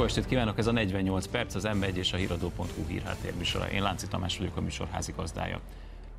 [0.00, 3.70] Jó estét kívánok, ez a 48 perc, az M1 és a híradó.hu hírháttér műsora.
[3.70, 5.60] Én Lánci Tamás vagyok a műsor házigazdája.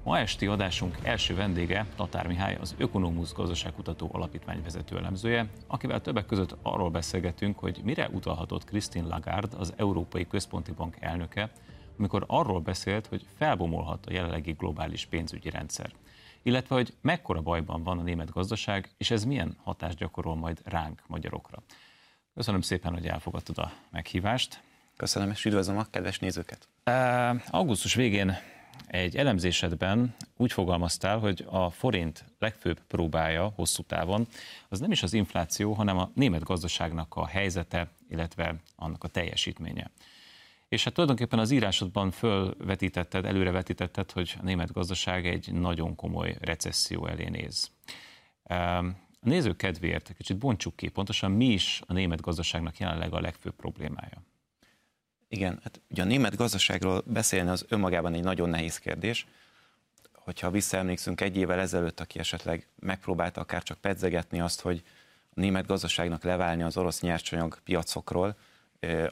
[0.04, 6.26] Ma esti adásunk első vendége Tatár Mihály, az Ökonomusz Gazdaságkutató Alapítvány vezető elemzője, akivel többek
[6.26, 11.52] között arról beszélgetünk, hogy mire utalhatott Christine Lagarde, az Európai Központi Bank elnöke,
[11.98, 15.92] amikor arról beszélt, hogy felbomolhat a jelenlegi globális pénzügyi rendszer.
[16.42, 21.04] Illetve, hogy mekkora bajban van a német gazdaság, és ez milyen hatást gyakorol majd ránk,
[21.08, 21.64] magyarokra.
[22.36, 24.62] Köszönöm szépen, hogy elfogadtad a meghívást.
[24.98, 26.68] Köszönöm, és üdvözlöm a kedves nézőket.
[27.48, 28.38] Augusztus végén
[28.88, 34.28] egy elemzésedben úgy fogalmaztál, hogy a forint legfőbb próbája hosszú távon
[34.70, 39.92] az nem is az infláció, hanem a német gazdaságnak a helyzete, illetve annak a teljesítménye.
[40.70, 47.08] És hát tulajdonképpen az írásodban fölvetítetted, előrevetítetted, hogy a német gazdaság egy nagyon komoly recesszió
[47.08, 47.72] elé néz.
[49.24, 53.56] A nézők kedvéért kicsit bontsuk ki, pontosan mi is a német gazdaságnak jelenleg a legfőbb
[53.56, 54.24] problémája.
[55.28, 59.28] Igen, hát ugye a német gazdaságról beszélni az önmagában egy nagyon nehéz kérdés.
[60.14, 64.84] Hogyha visszaemlékszünk egy évvel ezelőtt, aki esetleg megpróbálta akár csak pedzegetni azt, hogy
[65.30, 68.36] a német gazdaságnak leválni az orosz nyersanyag piacokról,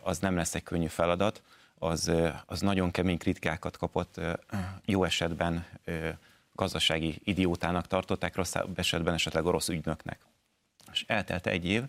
[0.02, 1.42] az nem lesz egy könnyű feladat,
[1.78, 2.12] az,
[2.46, 4.20] az nagyon kemény kritikákat kapott,
[4.86, 5.66] jó esetben
[6.60, 10.20] gazdasági idiótának tartották, rosszabb esetben esetleg orosz ügynöknek.
[10.92, 11.84] És eltelt egy év,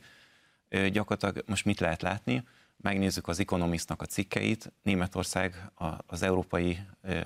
[0.92, 2.44] gyakorlatilag most mit lehet látni?
[2.76, 5.70] Megnézzük az Economistnak a cikkeit, Németország
[6.06, 6.78] az európai,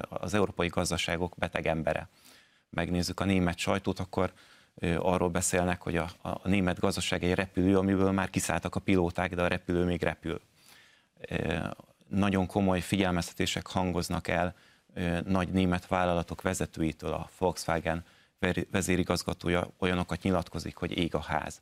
[0.09, 2.09] az európai gazdaságok beteg embere.
[2.70, 4.33] Megnézzük a német sajtót, akkor
[4.98, 9.42] arról beszélnek, hogy a, a német gazdaság egy repülő, amiből már kiszálltak a pilóták, de
[9.42, 10.41] a repülő még repül.
[12.09, 14.55] Nagyon komoly figyelmeztetések hangoznak el
[15.25, 18.05] nagy német vállalatok vezetőitől, a Volkswagen
[18.70, 21.61] vezérigazgatója olyanokat nyilatkozik, hogy ég a ház.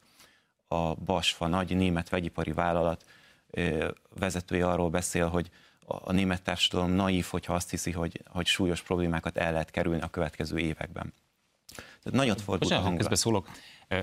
[0.69, 3.05] A Basfa nagy német vegyipari vállalat
[4.19, 5.50] vezetője arról beszél, hogy
[5.86, 10.09] a német társadalom naív, hogyha azt hiszi, hogy, hogy súlyos problémákat el lehet kerülni a
[10.09, 11.12] következő években.
[11.75, 13.16] Tehát nagyot fordult a hangulat.
[13.16, 13.49] szólok.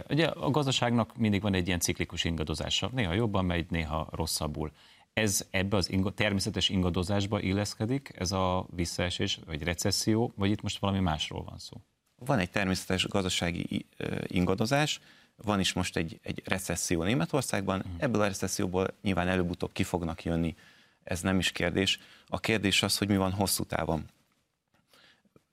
[0.09, 2.89] Ugye a gazdaságnak mindig van egy ilyen ciklikus ingadozása.
[2.93, 4.71] Néha jobban megy, néha rosszabbul.
[5.19, 10.79] Ez ebbe az inga, természetes ingadozásba illeszkedik, ez a visszaesés, vagy recesszió, vagy itt most
[10.79, 11.77] valami másról van szó?
[12.15, 13.85] Van egy természetes gazdasági
[14.23, 14.99] ingadozás,
[15.35, 17.93] van is most egy, egy recesszió Németországban, uh-huh.
[17.97, 20.55] ebből a recesszióból nyilván előbb-utóbb ki fognak jönni,
[21.03, 21.99] ez nem is kérdés.
[22.27, 24.05] A kérdés az, hogy mi van hosszú távon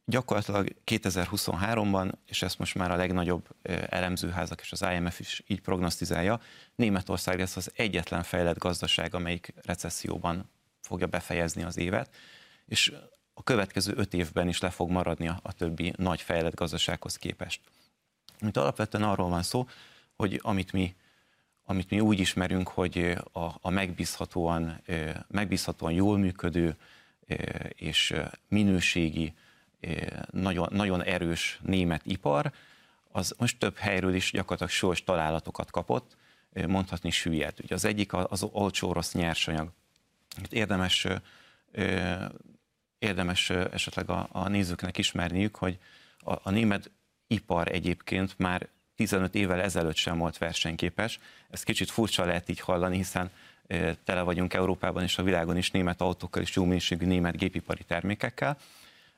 [0.09, 3.49] gyakorlatilag 2023-ban, és ezt most már a legnagyobb
[3.89, 6.41] elemzőházak és az IMF is így prognosztizálja,
[6.75, 10.51] Németország lesz az egyetlen fejlett gazdaság, amelyik recesszióban
[10.81, 12.15] fogja befejezni az évet,
[12.67, 12.93] és
[13.35, 17.61] a következő öt évben is le fog maradni a, többi nagy fejlett gazdasághoz képest.
[18.41, 19.67] Mint alapvetően arról van szó,
[20.17, 20.95] hogy amit mi,
[21.65, 24.83] amit mi úgy ismerünk, hogy a, a megbízhatóan,
[25.29, 26.77] megbízhatóan jól működő
[27.69, 28.15] és
[28.49, 29.35] minőségi
[30.31, 32.53] nagyon, nagyon erős német ipar,
[33.13, 36.17] az most több helyről is gyakorlatilag sors találatokat kapott,
[36.69, 37.55] mondhatni süllyed.
[37.63, 39.71] Ugye az egyik az olcsó orosz nyersanyag.
[40.51, 41.07] Érdemes,
[42.99, 45.79] érdemes esetleg a, a nézőknek ismerniük, hogy
[46.19, 46.91] a, a német
[47.27, 51.19] ipar egyébként már 15 évvel ezelőtt sem volt versenyképes.
[51.51, 53.31] Ez kicsit furcsa lehet így hallani, hiszen
[54.05, 58.59] tele vagyunk Európában és a világon is német autókkal és jó minőségű német gépipari termékekkel.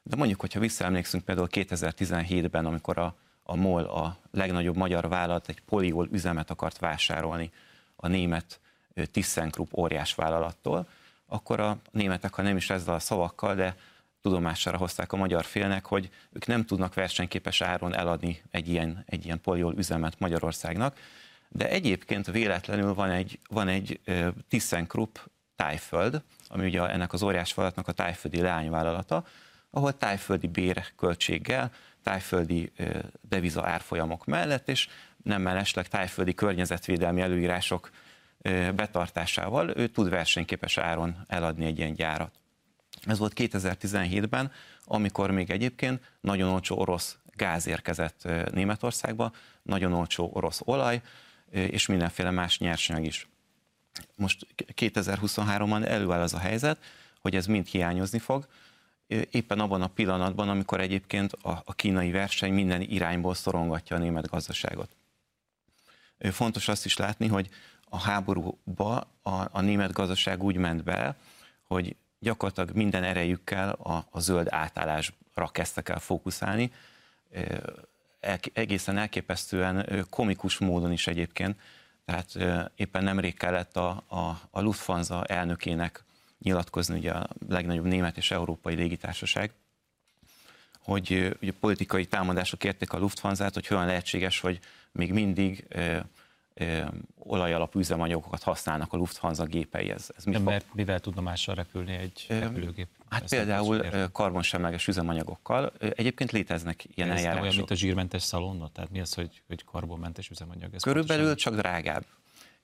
[0.03, 5.61] De mondjuk, hogyha visszaemlékszünk például 2017-ben, amikor a, a MOL, a legnagyobb magyar vállalat egy
[5.61, 7.51] poliol üzemet akart vásárolni
[7.97, 8.61] a német
[8.95, 10.89] ThyssenKrupp óriás vállalattól,
[11.27, 13.77] akkor a németek, ha nem is ezzel a szavakkal, de
[14.23, 19.25] tudomására hozták a magyar félnek, hogy ők nem tudnak versenyképes áron eladni egy ilyen, egy
[19.25, 20.99] ilyen poliol üzemet Magyarországnak,
[21.49, 24.01] de egyébként véletlenül van egy, van egy
[24.49, 25.17] ThyssenKrupp
[25.57, 29.27] tájföld, ami ugye ennek az óriás vállalatnak a tájföldi leányvállalata,
[29.71, 31.71] ahol tájföldi bérköltséggel,
[32.03, 32.73] tájföldi
[33.21, 34.89] deviza árfolyamok mellett, és
[35.23, 37.91] nem mellesleg tájföldi környezetvédelmi előírások
[38.75, 42.35] betartásával ő tud versenyképes áron eladni egy ilyen gyárat.
[43.07, 44.53] Ez volt 2017-ben,
[44.85, 49.33] amikor még egyébként nagyon olcsó orosz gáz érkezett Németországba,
[49.63, 51.01] nagyon olcsó orosz olaj,
[51.51, 53.29] és mindenféle más nyersanyag is.
[54.17, 56.79] Most 2023-ban előáll az a helyzet,
[57.21, 58.47] hogy ez mind hiányozni fog,
[59.09, 64.29] éppen abban a pillanatban, amikor egyébként a, a kínai verseny minden irányból szorongatja a német
[64.29, 64.97] gazdaságot.
[66.19, 67.49] Fontos azt is látni, hogy
[67.89, 71.17] a háborúba a, a német gazdaság úgy ment be,
[71.63, 76.73] hogy gyakorlatilag minden erejükkel a, a zöld átállásra kezdtek el fókuszálni,
[78.53, 81.61] egészen elképesztően komikus módon is egyébként.
[82.05, 82.37] Tehát
[82.77, 86.05] éppen nemrég kellett a, a, a Lufthansa elnökének
[86.43, 89.53] nyilatkozni, ugye a legnagyobb német és európai légitársaság,
[90.79, 94.59] hogy ugye politikai támadások érték a Lufthansa-t, hogy hogyan lehetséges, hogy
[94.93, 95.67] még mindig
[97.19, 99.91] olajalapú üzemanyagokat használnak a Lufthansa gépei.
[99.91, 102.89] Ez, ez mi De mert mivel tudna mással repülni egy repülőgép?
[103.09, 105.73] Hát Ezt például karbonsemleges üzemanyagokkal.
[105.79, 107.43] Egyébként léteznek ilyen ez eljárások.
[107.43, 108.69] olyan, mint a zsírmentes szalonna?
[108.69, 110.75] Tehát mi az, hogy, hogy karbonmentes üzemanyag?
[110.75, 111.53] Ez Körülbelül pontosan?
[111.53, 112.05] csak drágább.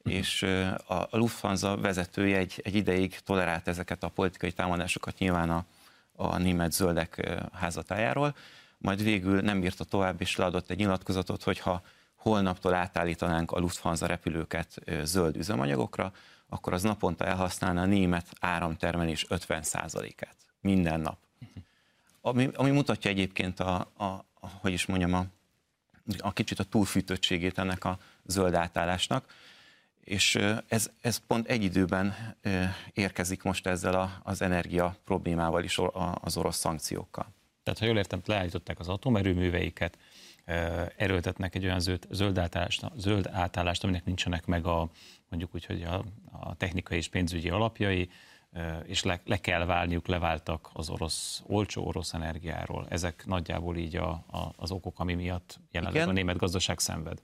[0.05, 0.19] Uh-huh.
[0.19, 0.43] És
[0.87, 5.65] a Lufthansa vezetője egy, egy ideig tolerált ezeket a politikai támadásokat nyilván a,
[6.17, 8.37] a német zöldek házatájáról,
[8.79, 11.83] majd végül nem bírta tovább, és leadott egy nyilatkozatot, hogy ha
[12.15, 16.13] holnaptól átállítanánk a Lufthansa repülőket zöld üzemanyagokra,
[16.49, 20.37] akkor az naponta elhasználna a német áramtermelés 50%-át.
[20.61, 21.19] Minden nap.
[22.21, 24.25] Ami, ami mutatja egyébként a, a, a,
[24.61, 25.27] hogy is mondjam, a,
[26.19, 29.25] a kicsit a túlfűtöttségét ennek a zöld átállásnak,
[30.05, 32.37] és ez, ez pont egy időben
[32.93, 35.81] érkezik most ezzel a, az energia problémával is,
[36.21, 37.33] az orosz szankciókkal.
[37.63, 39.99] Tehát, ha jól értem, leállították az atomerőműveiket,
[40.97, 44.89] erőltetnek egy olyan zöld, zöld, átállást, zöld átállást, aminek nincsenek meg a,
[45.29, 48.11] mondjuk úgy, hogy a, a technikai és pénzügyi alapjai,
[48.85, 52.87] és le, le kell válniuk, leváltak az orosz, olcsó orosz energiáról.
[52.89, 56.09] Ezek nagyjából így a, a, az okok, ami miatt jelenleg Igen.
[56.09, 57.23] a német gazdaság szenved.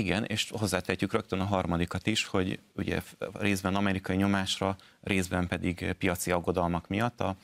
[0.00, 3.02] Igen, és hozzátehetjük rögtön a harmadikat is, hogy ugye
[3.32, 7.36] részben amerikai nyomásra, részben pedig piaci aggodalmak miatt a,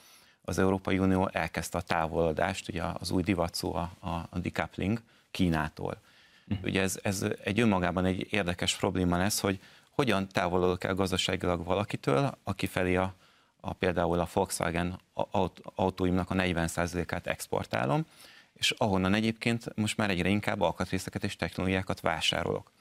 [0.42, 3.90] az Európai Unió elkezdte a távolodást, ugye az új divat szó a,
[4.30, 6.00] a, decoupling Kínától.
[6.48, 6.66] Uh-huh.
[6.66, 9.60] Ugye ez, ez egy önmagában egy érdekes probléma lesz, hogy
[9.90, 13.14] hogyan távolodok el gazdaságilag valakitől, aki felé a,
[13.60, 15.00] a például a Volkswagen
[15.74, 18.06] autóimnak a 40%-át exportálom,
[18.56, 22.72] és ahonnan egyébként most már egyre inkább alkatrészeket és technológiákat vásárolok.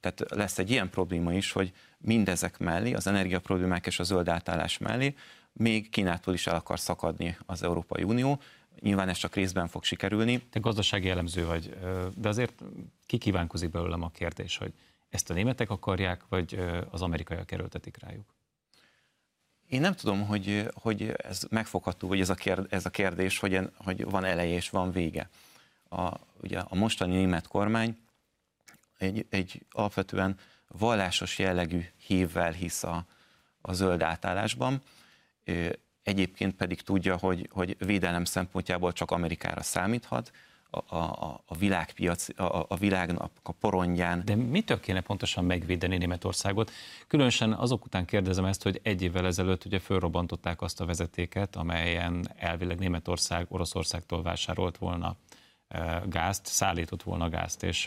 [0.00, 4.28] Tehát lesz egy ilyen probléma is, hogy mindezek mellé, az energia problémák és a zöld
[4.28, 5.14] átállás mellé
[5.52, 8.40] még Kínától is el akar szakadni az Európai Unió.
[8.80, 10.42] Nyilván ez csak részben fog sikerülni.
[10.42, 11.78] Te gazdasági elemző vagy,
[12.16, 12.62] de azért
[13.06, 14.72] ki kívánkozik belőlem a kérdés, hogy
[15.08, 16.58] ezt a németek akarják, vagy
[16.90, 18.37] az amerikaiak erőltetik rájuk?
[19.68, 23.60] Én nem tudom, hogy, hogy ez megfogható, vagy ez a, kérdés, ez a kérdés, hogy,
[23.76, 25.28] hogy van eleje és van vége.
[25.88, 26.12] A,
[26.42, 27.98] ugye a mostani német kormány
[28.98, 30.38] egy, egy alapvetően
[30.68, 33.06] vallásos jellegű hívvel hisz a,
[33.60, 34.82] a zöld átállásban,
[36.02, 40.30] egyébként pedig tudja, hogy, hogy védelem szempontjából csak Amerikára számíthat,
[40.70, 44.22] a, a, a világpiac, a, a világnak a porondján.
[44.24, 46.70] De mitől kéne pontosan megvédeni Németországot?
[47.06, 52.28] Különösen azok után kérdezem ezt, hogy egy évvel ezelőtt ugye fölrobbantották azt a vezetéket, amelyen
[52.36, 55.16] elvileg Németország Oroszországtól vásárolt volna
[56.06, 57.84] gázt, szállított volna gázt, és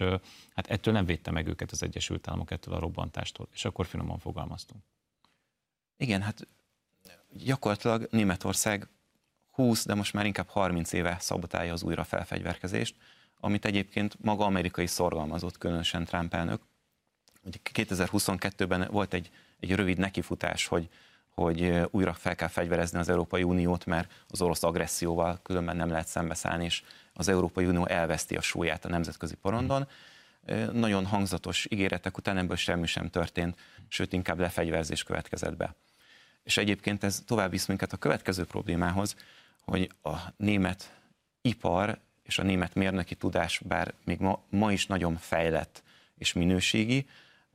[0.55, 4.19] hát ettől nem védte meg őket az Egyesült Államok ettől a robbantástól, és akkor finoman
[4.19, 4.83] fogalmaztunk.
[5.97, 6.47] Igen, hát
[7.33, 8.87] gyakorlatilag Németország
[9.61, 12.95] 20, de most már inkább 30 éve szabotálja az újra felfegyverkezést,
[13.39, 16.61] amit egyébként maga amerikai szorgalmazott, különösen Trump elnök.
[17.73, 19.29] 2022-ben volt egy,
[19.59, 20.89] egy rövid nekifutás, hogy,
[21.29, 26.07] hogy újra fel kell fegyverezni az Európai Uniót, mert az orosz agresszióval különben nem lehet
[26.07, 29.87] szembeszállni, és az Európai Unió elveszti a súlyát a nemzetközi porondon.
[30.71, 35.75] Nagyon hangzatos ígéretek után ebből semmi sem történt, sőt inkább lefegyverzés következett be.
[36.43, 39.15] És egyébként ez tovább visz minket a következő problémához,
[39.65, 40.99] hogy a német
[41.41, 45.83] ipar és a német mérnöki tudás, bár még ma, ma is nagyon fejlett
[46.17, 47.07] és minőségi,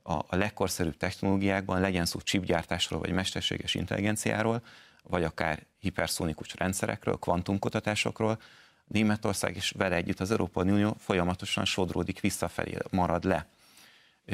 [0.03, 4.63] a, a legkorszerűbb technológiákban, legyen szó chipgyártásról, vagy mesterséges intelligenciáról,
[5.03, 8.39] vagy akár hiperszónikus rendszerekről, kvantumkutatásokról,
[8.87, 13.47] Németország és vele együtt az Európai Unió folyamatosan sodródik visszafelé, marad le.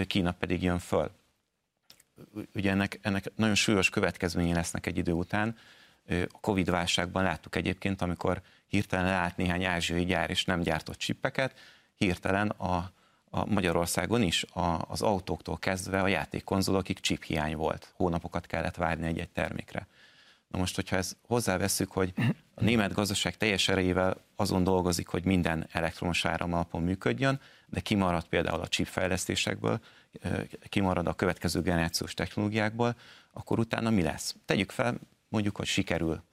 [0.07, 1.11] Kína pedig jön föl
[2.53, 5.57] ugye ennek, ennek nagyon súlyos következményei lesznek egy idő után.
[6.07, 11.59] A Covid válságban láttuk egyébként, amikor hirtelen leállt néhány ázsiai gyár, és nem gyártott csippeket,
[11.95, 12.91] hirtelen a,
[13.29, 17.93] a Magyarországon is a, az autóktól kezdve a játékkonzolokig chip hiány volt.
[17.95, 19.87] Hónapokat kellett várni egy-egy termékre.
[20.47, 22.13] Na most, hogyha ezt hozzáveszünk, hogy
[22.55, 28.25] a német gazdaság teljes erejével azon dolgozik, hogy minden elektromos áram alapon működjön, de kimarad
[28.25, 29.79] például a chip fejlesztésekből,
[30.69, 32.95] kimarad a következő generációs technológiákból,
[33.33, 34.35] akkor utána mi lesz?
[34.45, 34.99] Tegyük fel,
[35.33, 36.23] mondjuk, hogy sikerül.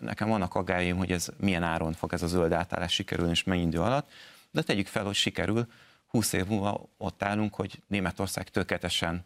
[0.00, 3.62] Nekem vannak aggájaim, hogy ez milyen áron fog ez a zöld átállás sikerülni, és mennyi
[3.62, 4.10] idő alatt,
[4.50, 5.66] de tegyük fel, hogy sikerül,
[6.06, 9.24] 20 év múlva ott állunk, hogy Németország tökéletesen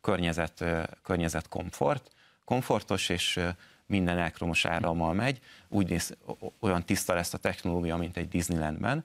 [0.00, 0.64] környezet,
[1.02, 2.10] környezet komfort,
[2.44, 3.40] komfortos, és
[3.86, 6.16] minden elektromos árammal megy, úgy néz,
[6.60, 9.04] olyan tiszta lesz a technológia, mint egy Disneylandben,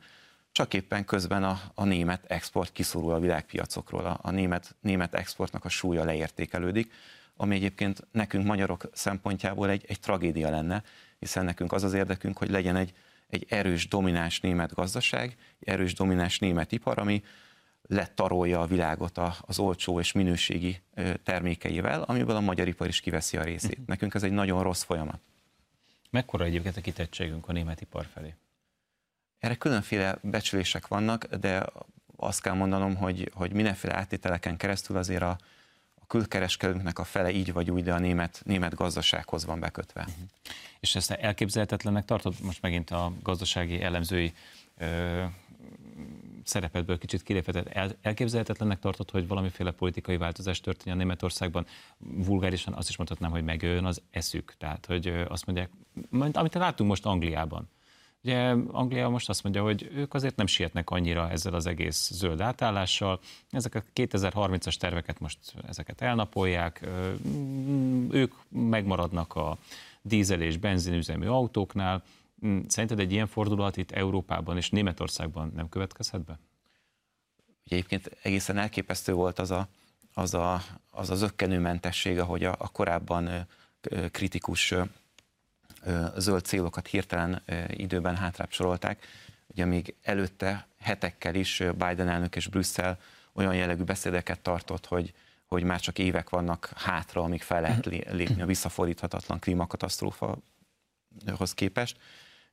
[0.51, 5.65] csak éppen közben a, a német export kiszorul a világpiacokról, a, a német, német exportnak
[5.65, 6.93] a súlya leértékelődik,
[7.35, 10.83] ami egyébként nekünk magyarok szempontjából egy, egy tragédia lenne,
[11.19, 12.93] hiszen nekünk az az érdekünk, hogy legyen egy,
[13.29, 17.23] egy erős, domináns német gazdaság, erős, domináns német ipar, ami
[17.81, 20.81] letarolja a világot az olcsó és minőségi
[21.23, 23.71] termékeivel, amiből a magyar ipar is kiveszi a részét.
[23.71, 23.87] Uh-huh.
[23.87, 25.19] Nekünk ez egy nagyon rossz folyamat.
[26.09, 28.35] Mekkora egyébként a kitettségünk a német ipar felé?
[29.39, 31.65] Erre különféle becsülések vannak, de
[32.15, 35.37] azt kell mondanom, hogy, hogy mindenféle áttételeken keresztül azért a
[36.11, 40.01] külkereskedőnknek a fele így vagy úgy, de a német, német gazdasághoz van bekötve.
[40.01, 40.23] Uh-huh.
[40.79, 42.33] És ezt elképzelhetetlennek tartod?
[42.43, 44.33] Most megint a gazdasági elemzői
[44.77, 45.23] ö,
[46.43, 47.67] szerepedből kicsit kiléphetett.
[47.67, 51.65] El, elképzelhetetlennek tartod, hogy valamiféle politikai változás történjen Németországban?
[51.97, 54.53] Vulgárisan azt is mondhatnám, hogy megjön az eszük.
[54.57, 55.69] Tehát, hogy azt mondják,
[56.31, 57.69] amit látunk most Angliában.
[58.23, 62.41] Ugye Anglia most azt mondja, hogy ők azért nem sietnek annyira ezzel az egész zöld
[62.41, 63.19] átállással.
[63.49, 65.37] Ezek a 2030-as terveket most
[65.67, 66.87] ezeket elnapolják,
[68.09, 69.57] ők megmaradnak a
[70.01, 72.03] dízel és benzinüzemű autóknál,
[72.45, 76.39] Mm, szerinted egy ilyen fordulat itt Európában és Németországban nem következhet be?
[77.65, 79.67] Ugye egyébként egészen elképesztő volt az a,
[80.13, 83.47] az, a, az, az ökkenőmentesség, ahogy a, a korábban
[84.11, 84.73] kritikus
[86.17, 89.05] zöld célokat hirtelen időben hátrább sorolták.
[89.47, 92.99] Ugye még előtte hetekkel is Biden elnök és Brüsszel
[93.33, 95.13] olyan jellegű beszédeket tartott, hogy,
[95.45, 97.85] hogy már csak évek vannak hátra, amíg fel lehet
[98.19, 100.43] lépni a visszafordíthatatlan klímakatasztrófahoz
[101.53, 101.97] képest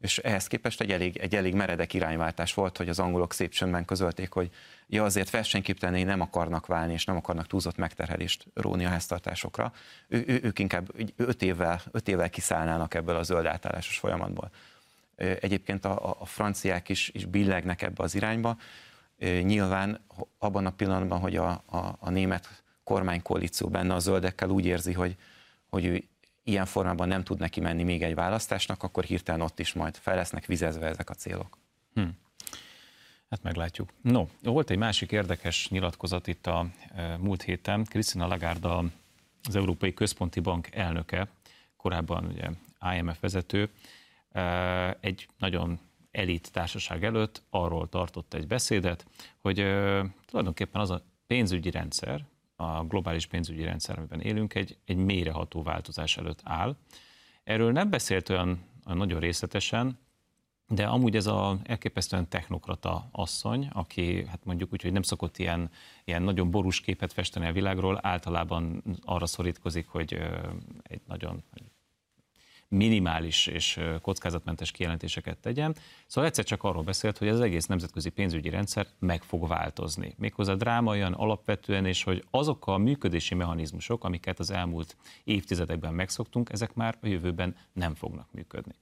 [0.00, 3.84] és ehhez képest egy elég, egy elég meredek irányváltás volt, hogy az angolok szép csöndben
[3.84, 4.50] közölték, hogy
[4.86, 9.72] ja, azért versenyképtelenné nem akarnak válni, és nem akarnak túlzott megterhelést róni a háztartásokra.
[10.08, 14.50] Ő, ő, ők inkább öt évvel, öt évvel kiszállnának ebből a zöld átállásos folyamatból.
[15.16, 18.56] Egyébként a, a franciák is, is billegnek ebbe az irányba.
[19.42, 20.04] Nyilván
[20.38, 25.16] abban a pillanatban, hogy a, a, a német kormánykoalíció benne a zöldekkel úgy érzi, hogy,
[25.68, 26.04] hogy ő
[26.48, 30.14] ilyen formában nem tud neki menni még egy választásnak, akkor hirtelen ott is majd fel
[30.14, 31.58] lesznek vizezve ezek a célok.
[31.94, 32.08] Hm.
[33.30, 33.92] Hát meglátjuk.
[34.02, 37.84] No, volt egy másik érdekes nyilatkozat itt a e, múlt héten.
[37.84, 38.68] Krisztina Lagarde,
[39.42, 41.28] az Európai Központi Bank elnöke,
[41.76, 42.48] korábban ugye
[42.96, 43.70] IMF vezető,
[44.32, 45.78] e, egy nagyon
[46.10, 49.06] elit társaság előtt arról tartott egy beszédet,
[49.38, 52.24] hogy e, tulajdonképpen az a pénzügyi rendszer,
[52.60, 56.76] a globális pénzügyi rendszer, amiben élünk, egy, egy mélyreható változás előtt áll.
[57.44, 59.98] Erről nem beszélt olyan nagyon részletesen,
[60.68, 65.70] de amúgy ez a elképesztően technokrata asszony, aki hát mondjuk úgy, hogy nem szokott ilyen,
[66.04, 70.20] ilyen nagyon borús képet festeni a világról, általában arra szorítkozik, hogy
[70.82, 71.42] egy nagyon
[72.68, 75.76] minimális és kockázatmentes kijelentéseket tegyen.
[76.06, 80.14] Szóval egyszer csak arról beszélt, hogy az egész nemzetközi pénzügyi rendszer meg fog változni.
[80.16, 86.74] Méghozzá drámaian, alapvetően, és hogy azok a működési mechanizmusok, amiket az elmúlt évtizedekben megszoktunk, ezek
[86.74, 88.74] már a jövőben nem fognak működni.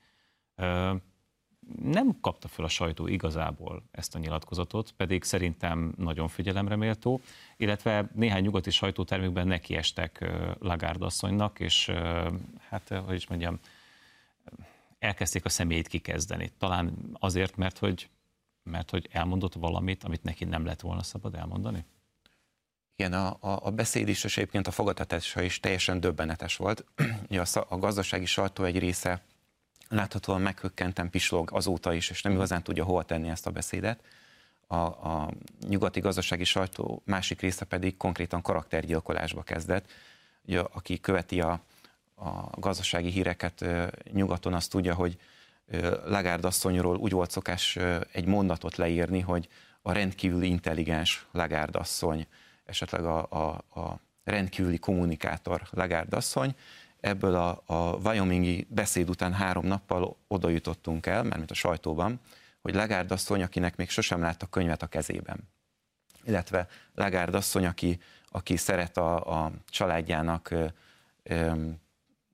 [1.83, 7.21] Nem kapta fel a sajtó igazából ezt a nyilatkozatot, pedig szerintem nagyon figyelemre méltó,
[7.57, 11.93] illetve néhány nyugati sajtótermékben nekiestek Lagarde asszonynak, és
[12.69, 13.59] hát, hogy is mondjam,
[14.99, 16.53] elkezdték a személyét kikezdeni.
[16.59, 18.09] Talán azért, mert hogy,
[18.63, 21.85] mert hogy elmondott valamit, amit neki nem lett volna szabad elmondani?
[22.97, 26.85] Igen, a, a, a beszéd is, és egyébként a fogadtatása is teljesen döbbenetes volt.
[27.29, 29.23] a, a gazdasági sajtó egy része
[29.89, 34.01] láthatóan meghökkenten pislog azóta is, és nem igazán tudja hova tenni ezt a beszédet.
[34.67, 35.31] A, a
[35.69, 39.91] nyugati gazdasági sajtó másik része pedig konkrétan karaktergyilkolásba kezdett.
[40.43, 41.61] Ugye, aki követi a,
[42.17, 43.65] a gazdasági híreket
[44.13, 45.19] nyugaton, azt tudja, hogy
[46.05, 47.77] Lagarde asszonyról úgy volt szokás
[48.13, 49.49] egy mondatot leírni, hogy
[49.83, 52.27] a rendkívüli intelligens Lagarde asszony,
[52.65, 56.55] esetleg a, a, a rendkívüli kommunikátor Lagarde asszony.
[57.01, 62.21] Ebből a, a Wyomingi beszéd után három nappal oda jutottunk el, mert mint a sajtóban,
[62.61, 65.49] hogy Lagarde asszony, akinek még sosem látta könyvet a kezében.
[66.25, 70.55] Illetve Lagarde asszony, aki, aki szeret a, a családjának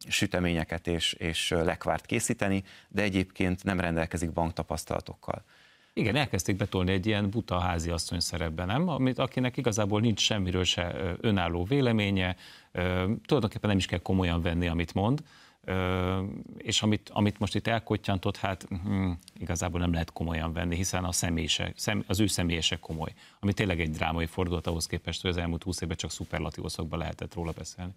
[0.08, 5.44] süteményeket és, és lekvárt készíteni, de egyébként nem rendelkezik banktapasztalatokkal.
[5.94, 8.88] Igen, elkezdték betolni egy ilyen buta házi asszony szerepben, nem?
[8.88, 12.36] Amit, akinek igazából nincs semmiről se önálló véleménye,
[13.26, 15.22] tulajdonképpen nem is kell komolyan venni, amit mond,
[16.56, 21.12] és amit, amit most itt elkottyantott, hát hm, igazából nem lehet komolyan venni, hiszen a
[21.12, 25.36] személyse, szem, az ő személyese komoly, ami tényleg egy drámai fordulat ahhoz képest, hogy az
[25.36, 27.92] elmúlt húsz évben csak szuperlatívoszokban lehetett róla beszélni.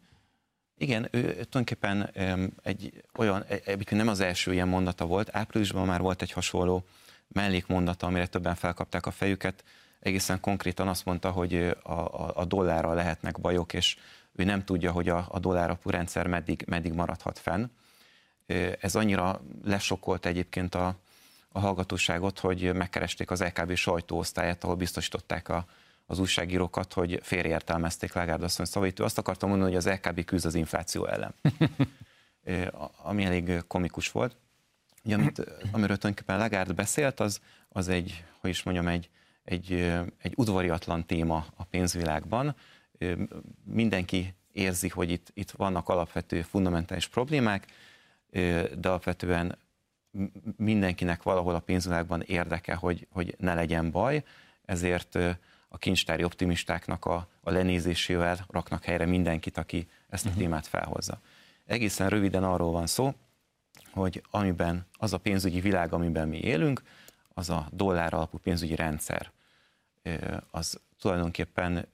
[0.77, 2.09] Igen, ő tulajdonképpen
[2.63, 6.85] egy olyan, egyébként nem az első ilyen mondata volt, áprilisban már volt egy hasonló
[7.27, 9.63] mellékmondata, amire többen felkapták a fejüket,
[9.99, 13.97] egészen konkrétan azt mondta, hogy a, a, a dollárral lehetnek bajok, és
[14.33, 17.65] ő nem tudja, hogy a, a dollárapú rendszer meddig, meddig maradhat fenn.
[18.79, 20.95] Ez annyira lesokkolt egyébként a,
[21.49, 25.65] a hallgatóságot, hogy megkeresték az LKB sajtóosztályát, ahol biztosították a,
[26.05, 28.99] az újságírókat, hogy félreértelmezték Lagarde asszony szavait.
[28.99, 31.33] Ő azt akartam mondani, hogy az LKB küzd az infláció ellen.
[33.03, 34.37] Ami elég komikus volt.
[35.03, 35.39] Ugye, amit,
[35.71, 39.09] amiről tulajdonképpen Lagarde beszélt, az, az egy, hogy is mondjam, egy,
[39.43, 39.71] egy,
[40.17, 42.55] egy udvariatlan téma a pénzvilágban.
[43.63, 47.67] Mindenki érzi, hogy itt, itt vannak alapvető fundamentális problémák,
[48.77, 49.57] de alapvetően
[50.57, 54.23] mindenkinek valahol a pénzvilágban érdeke, hogy, hogy ne legyen baj,
[54.65, 55.17] ezért
[55.75, 60.43] a kincstári optimistáknak a, a lenézésével raknak helyre mindenkit, aki ezt a uh-huh.
[60.43, 61.21] témát felhozza.
[61.65, 63.13] Egészen röviden arról van szó,
[63.91, 66.83] hogy amiben az a pénzügyi világ, amiben mi élünk,
[67.33, 69.31] az a dollár alapú pénzügyi rendszer.
[70.51, 71.87] Az tulajdonképpen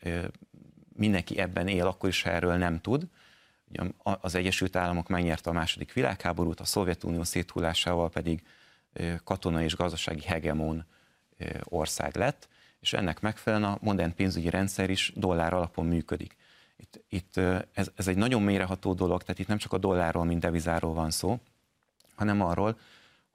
[0.95, 3.07] mindenki ebben él, akkor is, ha erről nem tud.
[4.01, 8.43] Az Egyesült Államok megnyerte a második világháborút, a Szovjetunió széthullásával pedig
[9.23, 10.85] katonai és gazdasági hegemon
[11.63, 12.49] ország lett,
[12.81, 16.35] és ennek megfelelően a modern pénzügyi rendszer is dollár alapon működik.
[16.77, 17.37] Itt, itt
[17.73, 21.11] ez, ez egy nagyon mélyreható dolog, tehát itt nem csak a dollárról, mint devizáról van
[21.11, 21.39] szó,
[22.15, 22.77] hanem arról,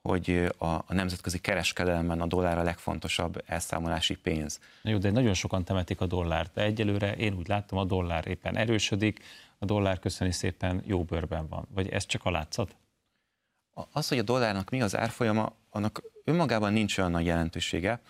[0.01, 4.59] hogy a, a nemzetközi kereskedelemben a dollár a legfontosabb elszámolási pénz.
[4.81, 8.27] Na jó, de nagyon sokan temetik a dollárt, de egyelőre én úgy láttam, a dollár
[8.27, 9.23] éppen erősödik,
[9.57, 11.67] a dollár köszöni szépen jó bőrben van.
[11.73, 12.75] Vagy ez csak a látszat?
[13.91, 18.01] Az, hogy a dollárnak mi az árfolyama, annak önmagában nincs olyan nagy jelentősége.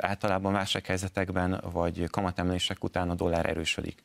[0.00, 4.02] Általában válsághelyzetekben vagy kamatemelések után a dollár erősödik.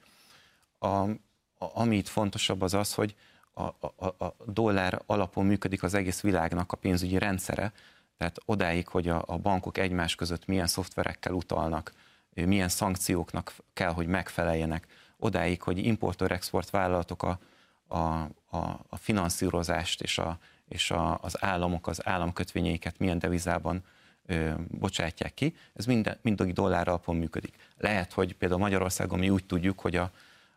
[0.79, 1.09] A, a,
[1.57, 3.15] ami itt fontosabb az az, hogy
[3.53, 7.71] a, a, a dollár alapon működik az egész világnak a pénzügyi rendszere,
[8.17, 11.93] tehát odáig, hogy a, a bankok egymás között milyen szoftverekkel utalnak,
[12.33, 17.39] milyen szankcióknak kell, hogy megfeleljenek, odáig, hogy importőr-export vállalatok a,
[17.87, 23.83] a, a, a finanszírozást és, a, és a, az államok az államkötvényeiket milyen devizában
[24.27, 27.55] ö, bocsátják ki, ez mind, mind dollár alapon működik.
[27.77, 30.11] Lehet, hogy például Magyarországon mi úgy tudjuk, hogy a,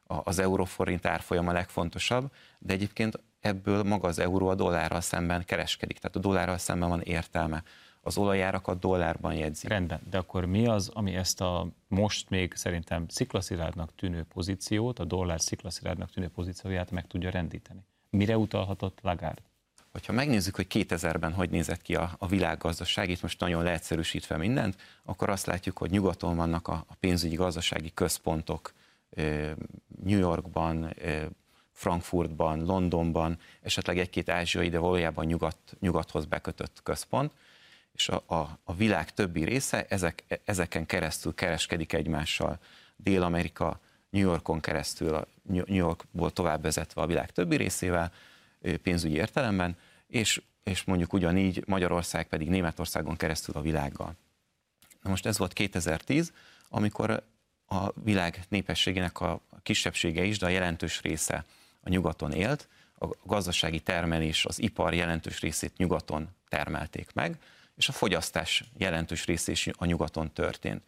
[0.07, 5.99] az euróforint árfolyam a legfontosabb, de egyébként ebből maga az euró a dollárral szemben kereskedik,
[5.99, 7.63] tehát a dollárral szemben van értelme.
[8.03, 9.69] Az olajárakat dollárban jegyzi.
[9.69, 15.05] Rendben, de akkor mi az, ami ezt a most még szerintem sziklasziládnak tűnő pozíciót, a
[15.05, 17.85] dollár sziklasziládnak tűnő pozícióját meg tudja rendíteni?
[18.11, 19.50] Mire utalhatott Lagarde?
[19.93, 24.77] Hogyha megnézzük, hogy 2000-ben hogy nézett ki a, a világgazdaság, itt most nagyon leegyszerűsítve mindent,
[25.05, 28.73] akkor azt látjuk, hogy nyugaton vannak a, a pénzügyi gazdasági központok,
[30.05, 30.95] New Yorkban,
[31.73, 37.33] Frankfurtban, Londonban, esetleg egy-két ázsiai, de valójában nyugat, nyugathoz bekötött központ,
[37.93, 42.59] és a, a, a világ többi része ezek, ezeken keresztül kereskedik egymással.
[42.97, 48.13] Dél-Amerika New Yorkon keresztül, a New Yorkból tovább vezetve a világ többi részével,
[48.83, 54.17] pénzügyi értelemben, és, és mondjuk ugyanígy Magyarország pedig Németországon keresztül a világgal.
[55.03, 56.33] Na most ez volt 2010,
[56.69, 57.23] amikor
[57.67, 61.45] a világ népességének a kisebbsége is, de a jelentős része
[61.81, 62.69] a nyugaton élt,
[62.99, 67.39] a gazdasági termelés, az ipar jelentős részét nyugaton termelték meg,
[67.77, 70.83] és a fogyasztás jelentős része is a nyugaton történt.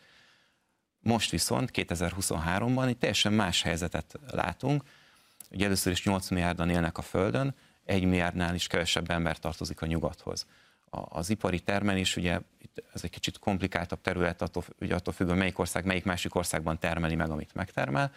[0.99, 4.83] Most viszont 2023-ban egy teljesen más helyzetet látunk.
[5.53, 9.87] Ugye először is 8 milliárdan élnek a Földön, egy milliárdnál is kevesebb ember tartozik a
[9.87, 10.47] nyugathoz.
[10.91, 12.41] Az ipari termelés ugye
[12.95, 16.79] ez egy kicsit komplikáltabb terület, attól, ugye attól függ, hogy melyik ország, melyik másik országban
[16.79, 18.13] termeli meg, amit megtermel,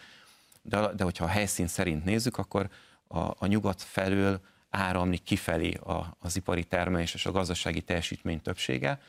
[0.62, 2.68] de, de hogyha a helyszín szerint nézzük, akkor
[3.08, 9.00] a, a nyugat felől áramlik kifelé a, az ipari termelés és a gazdasági teljesítmény többsége,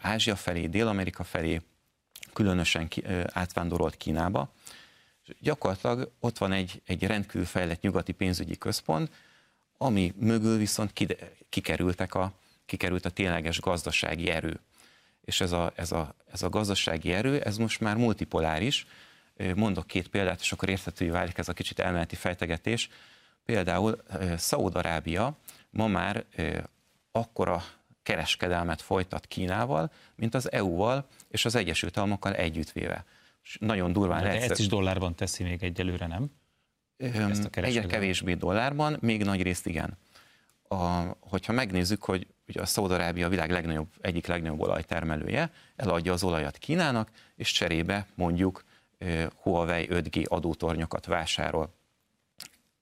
[0.00, 1.60] Ázsia felé, Dél-Amerika felé,
[2.32, 4.52] különösen ki, átvándorolt Kínába.
[5.40, 9.10] Gyakorlatilag ott van egy, egy rendkívül fejlett nyugati pénzügyi központ,
[9.78, 10.92] ami mögül viszont
[11.48, 12.32] kikerültek a,
[12.66, 14.60] kikerült a tényleges gazdasági erő.
[15.20, 18.86] És ez a, ez, a, ez a gazdasági erő, ez most már multipoláris.
[19.54, 22.88] Mondok két példát, és akkor érthetővé válik ez a kicsit elméleti fejtegetés.
[23.44, 24.02] Például
[24.36, 25.36] Szaúd-Arábia
[25.70, 26.24] ma már
[27.12, 27.64] akkora
[28.02, 33.04] kereskedelmet folytat Kínával, mint az EU-val és az Egyesült Államokkal együttvéve.
[33.58, 36.30] Nagyon durván De ezt is dollárban teszi még egyelőre, nem?
[37.50, 39.98] Egyre kevésbé dollárban, még nagy részt igen.
[40.68, 40.76] A,
[41.20, 46.58] hogyha megnézzük, hogy ugye a Szaudarábia a világ legnagyobb, egyik legnagyobb olajtermelője, eladja az olajat
[46.58, 48.64] Kínának, és cserébe mondjuk
[49.42, 51.74] Huawei 5G adótornyokat vásárol.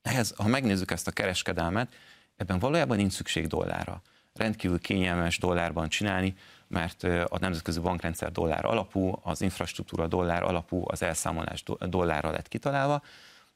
[0.02, 1.94] Ehhez, ha megnézzük ezt a kereskedelmet,
[2.36, 4.02] ebben valójában nincs szükség dollárra.
[4.34, 6.34] rendkívül kényelmes dollárban csinálni,
[6.74, 13.02] mert a nemzetközi bankrendszer dollár alapú, az infrastruktúra dollár alapú, az elszámolás dollárra lett kitalálva,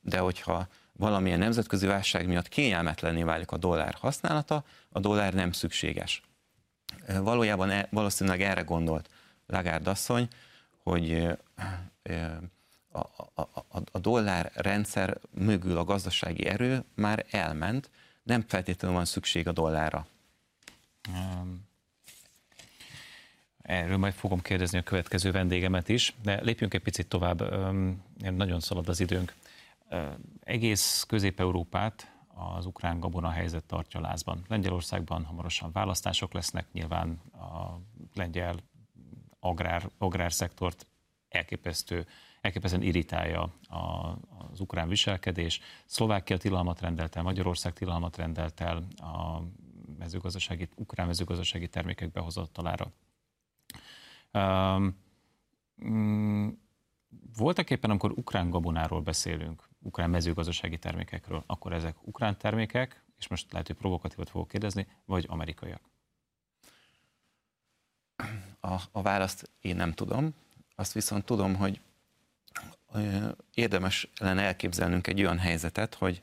[0.00, 6.22] de hogyha valamilyen nemzetközi válság miatt kényelmetlenné válik a dollár használata, a dollár nem szükséges.
[7.20, 9.08] Valójában e, valószínűleg erre gondolt
[9.46, 10.28] Lagarde asszony,
[10.82, 11.26] hogy
[12.92, 12.98] a,
[13.34, 17.90] a, a, a dollár rendszer mögül a gazdasági erő már elment,
[18.22, 20.06] nem feltétlenül van szükség a dollárra.
[23.68, 27.40] Erről majd fogom kérdezni a következő vendégemet is, de lépjünk egy picit tovább,
[28.20, 29.34] nagyon szalad az időnk.
[30.40, 32.12] Egész Közép-Európát
[32.56, 34.44] az ukrán gabona helyzet tartja lázban.
[34.48, 37.78] Lengyelországban hamarosan választások lesznek, nyilván a
[38.14, 38.56] lengyel
[39.40, 40.86] agrár, agrárszektort
[41.28, 42.06] elképesztő,
[42.40, 43.76] elképesztően irritálja a,
[44.50, 45.60] az ukrán viselkedés.
[45.84, 49.42] Szlovákia tilalmat rendelt el, Magyarország tilalmat rendelt el a
[49.98, 52.92] mezőgazdasági, ukrán mezőgazdasági termékek behozatalára.
[54.32, 54.96] Um,
[57.36, 63.52] voltak éppen, amikor ukrán gabonáról beszélünk, ukrán mezőgazdasági termékekről, akkor ezek ukrán termékek, és most
[63.52, 65.80] lehet, hogy provokatívat fogok kérdezni, vagy amerikaiak?
[68.60, 70.34] A, a választ én nem tudom,
[70.74, 71.80] azt viszont tudom, hogy
[73.54, 76.22] érdemes lenne elképzelnünk egy olyan helyzetet, hogy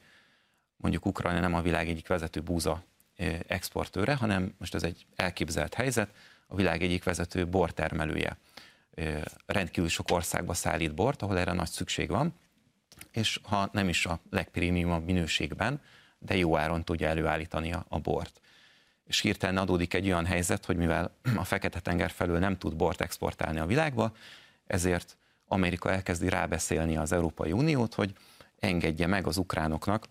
[0.78, 2.84] mondjuk Ukrajna nem a világ egyik vezető búza
[3.48, 6.16] exportőre, hanem most ez egy elképzelt helyzet,
[6.48, 8.38] a világ egyik vezető bortermelője.
[9.46, 12.34] Rendkívül sok országba szállít bort, ahol erre nagy szükség van,
[13.12, 15.82] és ha nem is a legprémiumabb minőségben,
[16.20, 18.42] de jó áron tudja előállítani a, bort.
[19.04, 23.60] És hirtelen adódik egy olyan helyzet, hogy mivel a Fekete-tenger felől nem tud bort exportálni
[23.60, 24.16] a világba,
[24.68, 28.14] ezért Amerika elkezdi rábeszélni az Európai Uniót, hogy
[28.60, 30.06] engedje meg az ukránoknak,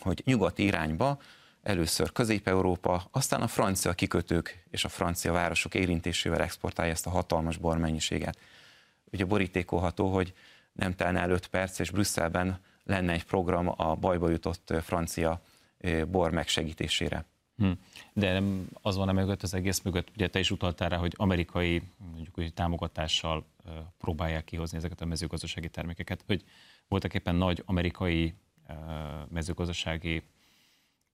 [0.00, 1.20] hogy nyugati irányba
[1.66, 7.56] először Közép-Európa, aztán a francia kikötők és a francia városok érintésével exportálja ezt a hatalmas
[7.56, 8.38] bormennyiséget.
[9.12, 10.34] Ugye borítékolható, hogy
[10.72, 15.42] nem telne el 5 perc, és Brüsszelben lenne egy program a bajba jutott francia
[16.08, 17.24] bor megsegítésére.
[17.56, 17.70] Hm.
[18.12, 21.82] De nem az van mögött, az egész mögött, ugye te is utaltál rá, hogy amerikai
[21.96, 23.46] mondjuk, hogy támogatással
[23.98, 26.44] próbálják kihozni ezeket a mezőgazdasági termékeket, hogy
[26.88, 28.34] voltak éppen nagy amerikai
[29.28, 30.22] mezőgazdasági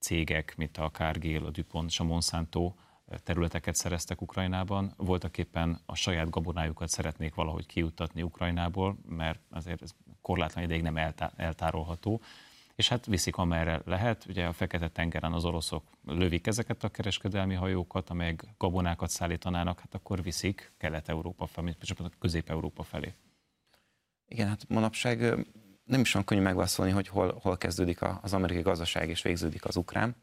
[0.02, 2.74] cégek, mint a Cargill, a DuPont és a Monsanto
[3.24, 9.90] területeket szereztek Ukrajnában, voltak éppen a saját gabonájukat szeretnék valahogy kiutatni Ukrajnából, mert azért ez
[10.20, 10.96] korlátlan ideig nem
[11.36, 12.20] eltárolható,
[12.74, 14.26] és hát viszik amerre lehet.
[14.28, 20.22] Ugye a Fekete-tengeren az oroszok lövik ezeket a kereskedelmi hajókat, amelyek gabonákat szállítanának, hát akkor
[20.22, 21.74] viszik Kelet-Európa felé,
[22.18, 23.14] Közép-Európa felé.
[24.28, 25.46] Igen, hát manapság
[25.84, 29.76] nem is olyan könnyű megválaszolni, hogy hol, hol kezdődik az amerikai gazdaság és végződik az
[29.76, 30.16] ukrán.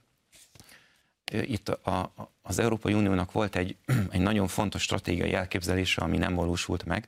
[1.31, 3.75] Itt a, a, az Európai Uniónak volt egy,
[4.11, 7.07] egy nagyon fontos stratégiai elképzelése, ami nem valósult meg.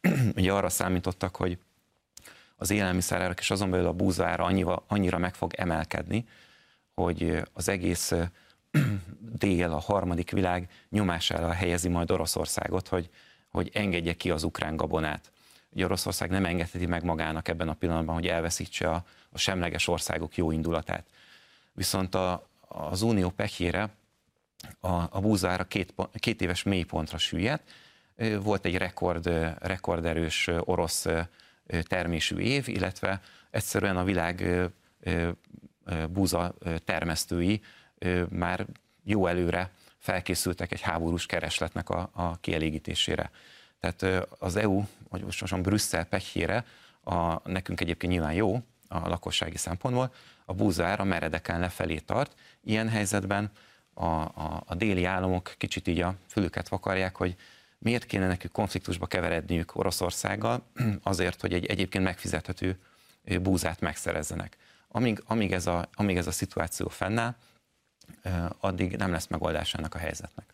[0.36, 1.58] Ugye arra számítottak, hogy
[2.56, 6.26] az élelmiszerárak és azon belül a búzára annyira, annyira meg fog emelkedni,
[6.94, 8.12] hogy az egész
[9.38, 13.10] dél, a harmadik világ nyomására helyezi majd Oroszországot, hogy,
[13.48, 15.32] hogy engedje ki az ukrán gabonát.
[15.74, 20.36] Ugye Oroszország nem engedheti meg magának ebben a pillanatban, hogy elveszítse a, a semleges országok
[20.36, 21.06] jó indulatát.
[21.72, 23.90] Viszont a, az unió pekjére
[24.80, 27.70] a, a búzára két, két éves mélypontra süllyedt.
[28.40, 29.26] Volt egy rekord,
[29.58, 31.06] rekorderős orosz
[31.82, 34.48] termésű év, illetve egyszerűen a világ
[36.10, 37.60] búza termesztői
[38.28, 38.66] már
[39.04, 43.30] jó előre felkészültek egy háborús keresletnek a, a kielégítésére.
[43.92, 46.64] Tehát az EU, vagy most Brüsszel pehjére,
[47.04, 50.12] a, nekünk egyébként nyilván jó a lakossági szempontból,
[50.44, 52.34] a búzára meredeken lefelé tart.
[52.62, 53.50] Ilyen helyzetben
[53.94, 57.36] a, a, a déli államok kicsit így a fülüket vakarják, hogy
[57.78, 60.62] miért kéne nekük konfliktusba keveredniük Oroszországgal,
[61.02, 62.78] azért, hogy egy egyébként megfizethető
[63.42, 64.56] búzát megszerezzenek.
[64.88, 67.34] Amíg, amíg, ez, a, amíg ez a szituáció fennáll,
[68.60, 70.53] addig nem lesz megoldás ennek a helyzetnek.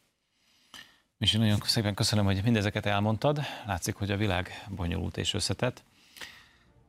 [1.21, 3.41] És én nagyon szépen köszönöm, hogy mindezeket elmondtad.
[3.67, 5.83] Látszik, hogy a világ bonyolult és összetett.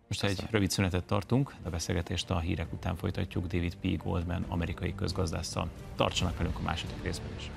[0.08, 4.04] Most egy rövid szünetet tartunk, de a beszélgetést a hírek után folytatjuk David P.
[4.04, 5.70] Goldman, amerikai közgazdásszal.
[5.96, 7.50] Tartsanak velünk a második részben is.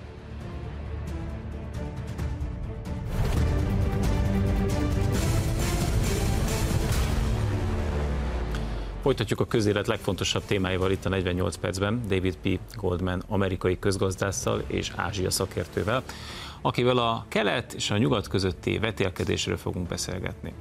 [9.03, 12.59] Folytatjuk a közélet legfontosabb témáival itt a 48 percben, David P.
[12.77, 16.03] Goldman amerikai közgazdásszal és Ázsia szakértővel,
[16.67, 20.53] akivel a kelet és a nyugat közötti vetélkedésről fogunk beszélgetni.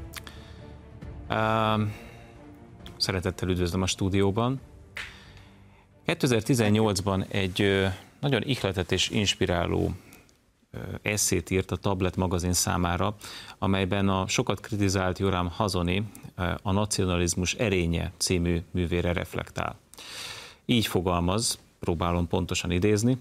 [2.97, 4.59] Szeretettel üdvözlöm a stúdióban.
[6.07, 7.87] 2018-ban egy
[8.19, 9.91] nagyon ihletet és inspiráló
[11.01, 13.15] eszét írt a Tablet magazin számára,
[13.57, 16.03] amelyben a sokat kritizált Joram Hazoni
[16.61, 19.79] a nacionalizmus erénye című művére reflektál.
[20.65, 23.17] Így fogalmaz, próbálom pontosan idézni,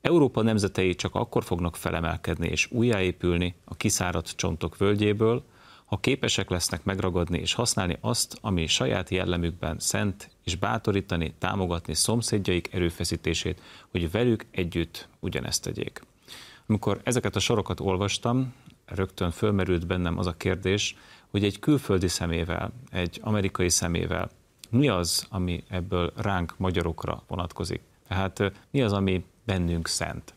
[0.00, 5.44] Európa nemzetei csak akkor fognak felemelkedni és újjáépülni a kiszáradt csontok völgyéből,
[5.84, 12.72] ha képesek lesznek megragadni és használni azt, ami saját jellemükben szent, és bátorítani, támogatni szomszédjaik
[12.72, 13.60] erőfeszítését,
[13.90, 16.02] hogy velük együtt ugyanezt tegyék.
[16.66, 18.54] Amikor ezeket a sorokat olvastam,
[18.86, 20.96] rögtön fölmerült bennem az a kérdés,
[21.30, 24.30] hogy egy külföldi szemével, egy amerikai szemével
[24.70, 27.80] mi az, ami ebből ránk magyarokra vonatkozik.
[28.08, 30.34] Tehát mi az, ami bennünk szent?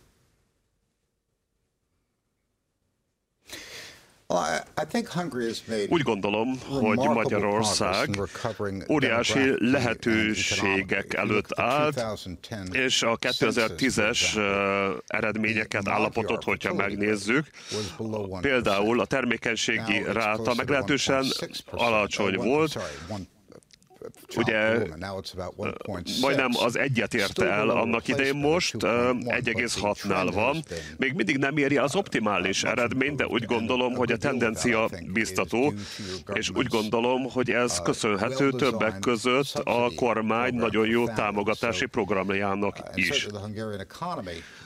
[5.89, 8.21] Úgy gondolom, hogy Magyarország
[8.89, 12.03] óriási lehetőségek előtt állt,
[12.71, 14.37] és a 2010-es
[15.07, 17.49] eredményeket, állapotot, hogyha megnézzük,
[18.41, 21.25] például a termékenységi ráta meglehetősen
[21.71, 22.79] alacsony volt,
[24.35, 24.77] ugye
[26.21, 30.63] majdnem az egyet érte el annak idején most, 1,6-nál van.
[30.97, 35.73] Még mindig nem éri az optimális eredményt, de úgy gondolom, hogy a tendencia biztató,
[36.33, 43.27] és úgy gondolom, hogy ez köszönhető többek között a kormány nagyon jó támogatási programjának is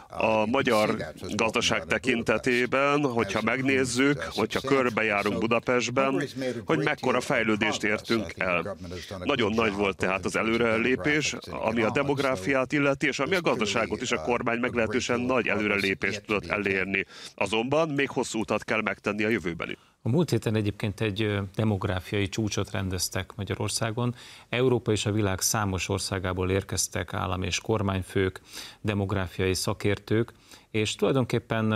[0.10, 0.98] a magyar
[1.36, 6.24] gazdaság tekintetében, hogyha megnézzük, hogyha körbejárunk Budapestben,
[6.65, 8.78] hogy mekkora fejlődést értünk el.
[9.24, 14.12] Nagyon nagy volt tehát az előrelépés, ami a demográfiát illeti, és ami a gazdaságot is
[14.12, 17.06] a kormány meglehetősen nagy előrelépést tudott elérni.
[17.36, 19.78] Azonban még hosszú utat kell megtenni a jövőben is.
[20.08, 24.15] A múlt héten egyébként egy demográfiai csúcsot rendeztek Magyarországon.
[24.50, 28.41] Európa és a világ számos országából érkeztek állam és kormányfők,
[28.82, 30.34] demográfiai szakértők,
[30.72, 31.72] és tulajdonképpen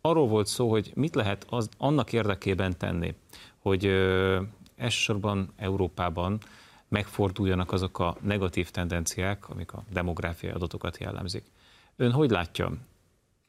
[0.00, 3.14] arról volt szó, hogy mit lehet az, annak érdekében tenni,
[3.58, 3.84] hogy
[4.76, 6.38] elsősorban Európában
[6.88, 11.44] megforduljanak azok a negatív tendenciák, amik a demográfiai adatokat jellemzik.
[11.96, 12.72] Ön hogy látja,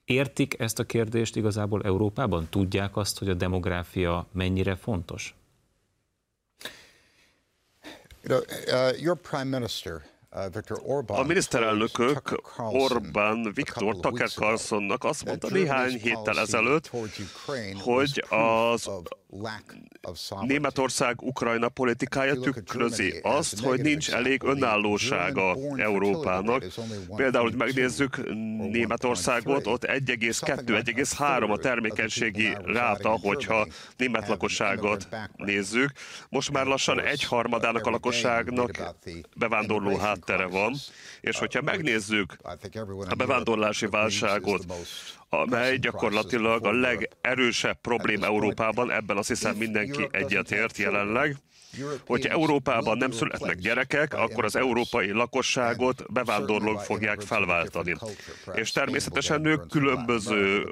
[0.09, 2.47] Értik ezt a kérdést igazából Európában?
[2.49, 5.35] Tudják azt, hogy a demográfia mennyire fontos?
[8.23, 8.39] You know,
[8.89, 10.01] uh, your prime minister
[11.07, 16.91] a miniszterelnökök Orbán Viktor Tucker Carlsonnak azt mondta néhány héttel ezelőtt,
[17.83, 18.89] hogy az
[20.41, 26.65] Németország Ukrajna politikája tükrözi azt, hogy nincs elég önállósága Európának.
[27.15, 28.33] Például, hogy megnézzük
[28.71, 35.91] Németországot, ott 1,2-1,3 a termékenységi ráta, hogyha német lakosságot nézzük.
[36.29, 38.93] Most már lassan egyharmadának a lakosságnak
[39.35, 40.73] bevándorló háttere van,
[41.21, 42.35] és hogyha megnézzük
[43.09, 44.65] a bevándorlási válságot,
[45.29, 51.35] amely gyakorlatilag a legerősebb probléma Európában, ebben azt hiszem mindenki egyetért jelenleg,
[52.05, 57.95] Hogyha Európában nem születnek gyerekek, akkor az európai lakosságot bevándorlók fogják felváltani.
[58.53, 60.63] És természetesen ők különböző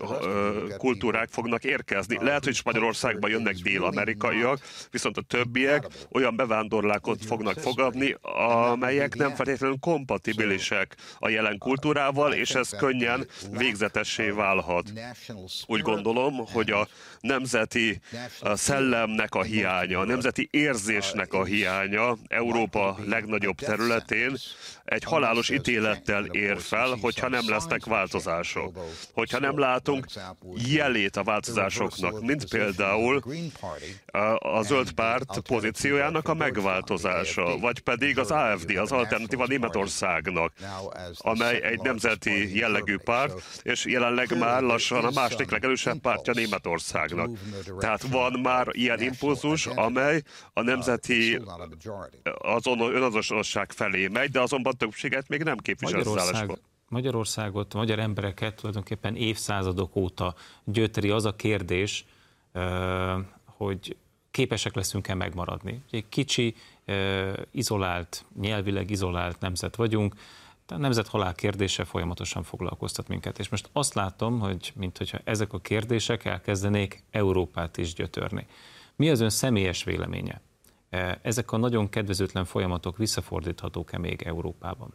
[0.77, 2.17] kultúrák fognak érkezni.
[2.21, 4.59] Lehet, hogy Spanyolországban jönnek dél-amerikaiak,
[4.91, 8.15] viszont a többiek olyan bevándorlákot fognak fogadni,
[8.71, 14.91] amelyek nem feltétlenül kompatibilisek a jelen kultúrával, és ez könnyen végzetessé válhat.
[15.65, 16.87] Úgy gondolom, hogy a
[17.19, 17.99] nemzeti
[18.53, 20.49] szellemnek a hiánya, a nemzeti
[20.89, 24.37] érzésnek a hiánya Európa legnagyobb területén
[24.87, 28.77] egy halálos ítélettel ér fel, hogyha nem lesznek változások.
[29.13, 30.05] Hogyha nem látunk
[30.67, 33.23] jelét a változásoknak, mint például
[34.39, 40.53] a zöld párt pozíciójának a megváltozása, vagy pedig az AFD, az Alternatíva Németországnak,
[41.17, 47.29] amely egy nemzeti jellegű párt, és jelenleg már lassan a második legerősebb pártja Németországnak.
[47.79, 50.21] Tehát van már ilyen impulzus, amely
[50.53, 51.41] a nemzeti
[52.37, 56.59] azon önazonosság felé megy, de azonban többséget még nem képvisel Magyarország,
[56.89, 62.05] Magyarországot, a magyar embereket tulajdonképpen évszázadok óta gyötri az a kérdés,
[63.45, 63.97] hogy
[64.31, 65.83] képesek leszünk-e megmaradni.
[65.91, 66.55] Egy kicsi,
[67.51, 70.15] izolált, nyelvileg izolált nemzet vagyunk,
[70.69, 73.39] a nemzet halál kérdése folyamatosan foglalkoztat minket.
[73.39, 78.47] És most azt látom, hogy mintha ezek a kérdések elkezdenék Európát is gyötörni.
[78.95, 80.41] Mi az ön személyes véleménye?
[81.21, 84.93] Ezek a nagyon kedvezőtlen folyamatok visszafordíthatók-e még Európában?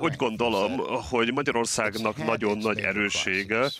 [0.00, 0.78] Úgy gondolom,
[1.10, 3.70] hogy Magyarországnak nagyon nagy erőssége,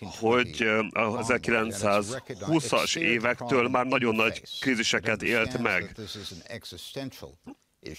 [0.00, 5.96] hogy az 1920-as évektől már nagyon nagy kríziseket élt meg.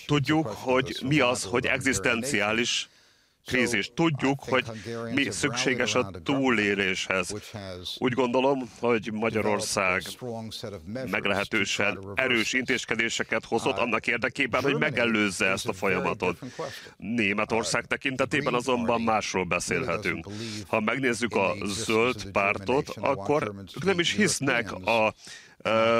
[0.05, 2.89] Tudjuk, hogy mi az, hogy egzisztenciális
[3.45, 3.91] krízis.
[3.95, 4.65] Tudjuk, hogy
[5.13, 7.33] mi szükséges a túléléshez.
[7.97, 10.03] Úgy gondolom, hogy Magyarország
[11.11, 16.39] meglehetősen erős intézkedéseket hozott annak érdekében, hogy megelőzze ezt a folyamatot.
[16.97, 20.27] Németország tekintetében azonban másról beszélhetünk.
[20.67, 25.13] Ha megnézzük a zöld pártot, akkor ők nem is hisznek a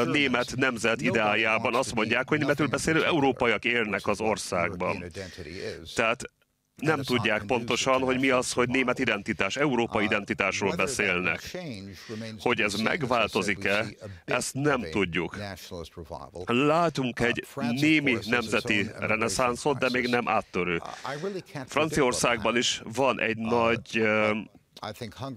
[0.05, 5.05] német nemzet ideájában azt mondják, hogy németül beszélő európaiak élnek az országban.
[5.95, 6.23] Tehát
[6.81, 11.57] nem tudják pontosan, hogy mi az, hogy német identitás, európai identitásról beszélnek.
[12.39, 13.85] Hogy ez megváltozik-e,
[14.25, 15.37] ezt nem tudjuk.
[16.45, 20.81] Látunk egy némi nemzeti reneszánszot, de még nem áttörő.
[21.67, 24.03] Franciaországban is van egy nagy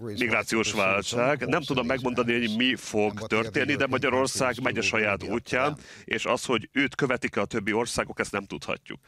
[0.01, 1.47] migrációs válság.
[1.47, 6.45] Nem tudom megmondani, hogy mi fog történni, de Magyarország megy a saját útján, és az,
[6.45, 9.01] hogy őt követik-e a többi országok, ezt nem tudhatjuk.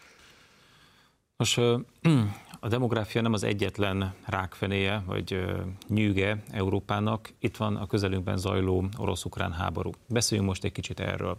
[1.37, 1.59] Most
[2.61, 5.45] a demográfia nem az egyetlen rákfenéje vagy
[5.89, 7.33] nyűge Európának.
[7.39, 9.91] Itt van a közelünkben zajló orosz-ukrán háború.
[10.09, 11.39] Beszéljünk most egy kicsit erről.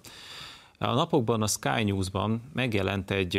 [0.77, 3.35] A napokban a Sky News-ban megjelent egy,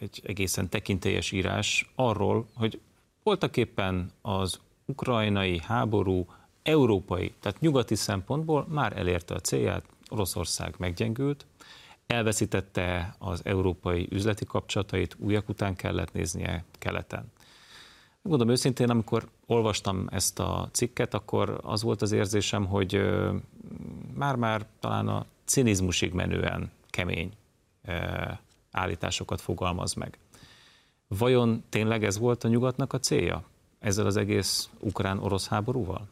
[0.00, 2.80] egy egészen tekintélyes írás arról, hogy
[3.22, 6.26] voltak éppen az ukrajnai háború
[6.62, 11.46] európai, tehát nyugati szempontból már elérte a célját, Oroszország meggyengült,
[12.10, 17.32] elveszítette az európai üzleti kapcsolatait, újak után kellett néznie keleten.
[18.22, 23.00] Mondom őszintén, amikor olvastam ezt a cikket, akkor az volt az érzésem, hogy
[24.14, 27.32] már-már talán a cinizmusig menően kemény
[28.70, 30.18] állításokat fogalmaz meg.
[31.08, 33.44] Vajon tényleg ez volt a nyugatnak a célja
[33.78, 36.08] ezzel az egész ukrán-orosz háborúval?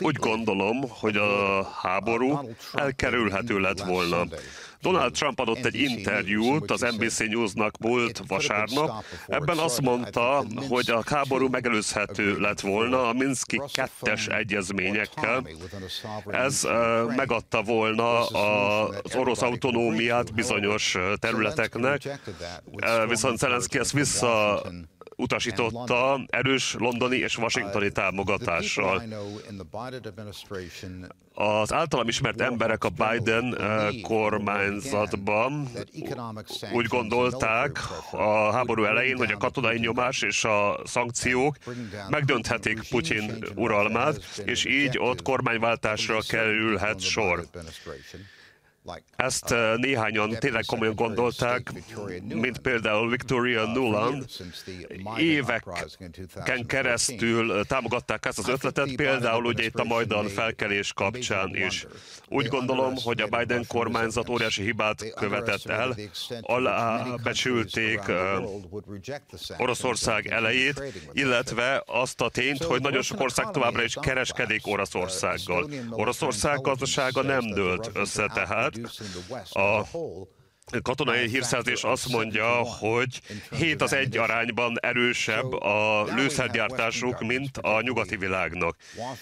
[0.00, 2.38] Úgy gondolom, hogy a háború
[2.72, 4.24] elkerülhető lett volna.
[4.80, 9.04] Donald Trump adott egy interjút az NBC Newsnak múlt vasárnap.
[9.26, 15.46] Ebben azt mondta, hogy a háború megelőzhető lett volna a Minszki kettes egyezményekkel.
[16.26, 16.66] Ez
[17.16, 22.20] megadta volna az orosz autonómiát bizonyos területeknek,
[23.08, 24.62] viszont Zelenszky ezt vissza
[25.18, 29.02] utasította erős londoni és washingtoni támogatással.
[31.34, 35.68] Az általam ismert emberek a Biden eh, kormányzatban
[36.72, 37.78] úgy gondolták
[38.10, 41.56] a háború elején, hogy a katonai nyomás és a szankciók
[42.08, 47.46] megdönthetik Putyin uralmát, és így ott kormányváltásra kerülhet sor.
[49.16, 51.72] Ezt uh, néhányan tényleg komolyan gondolták,
[52.28, 54.24] mint például Victoria Nuland.
[55.16, 61.86] Éveken keresztül támogatták ezt az ötletet, például ugye itt a Majdan felkelés kapcsán is.
[62.28, 65.96] Úgy gondolom, hogy a Biden kormányzat óriási hibát követett el,
[66.40, 68.00] alábecsülték
[69.56, 75.70] Oroszország elejét, illetve azt a tényt, hogy nagyon sok ország továbbra is kereskedik Oroszországgal.
[75.90, 78.77] Oroszország gazdasága nem dőlt össze tehát,
[79.52, 79.84] a
[80.82, 88.16] katonai hírszerzés azt mondja, hogy 7 az egy arányban erősebb a lőszergyártásuk, mint a nyugati
[88.16, 88.76] világnak.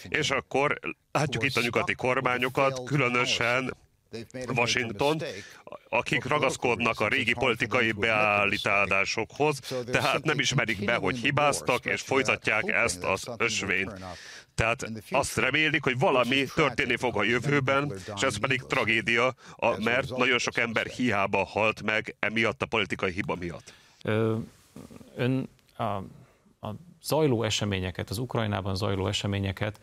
[0.08, 0.80] És akkor
[1.12, 3.76] látjuk itt a nyugati kormányokat, különösen
[4.54, 5.22] Washington,
[5.88, 9.58] akik ragaszkodnak a régi politikai beállításokhoz,
[9.90, 13.92] tehát nem ismerik be, hogy hibáztak, és folytatják ezt az ösvényt.
[14.56, 19.34] Tehát azt remélik, hogy valami történni fog a jövőben, és ez pedig tragédia,
[19.78, 23.72] mert nagyon sok ember hiába halt meg emiatt a politikai hiba miatt.
[25.16, 25.82] Ön a,
[26.66, 29.80] a zajló eseményeket, az Ukrajnában zajló eseményeket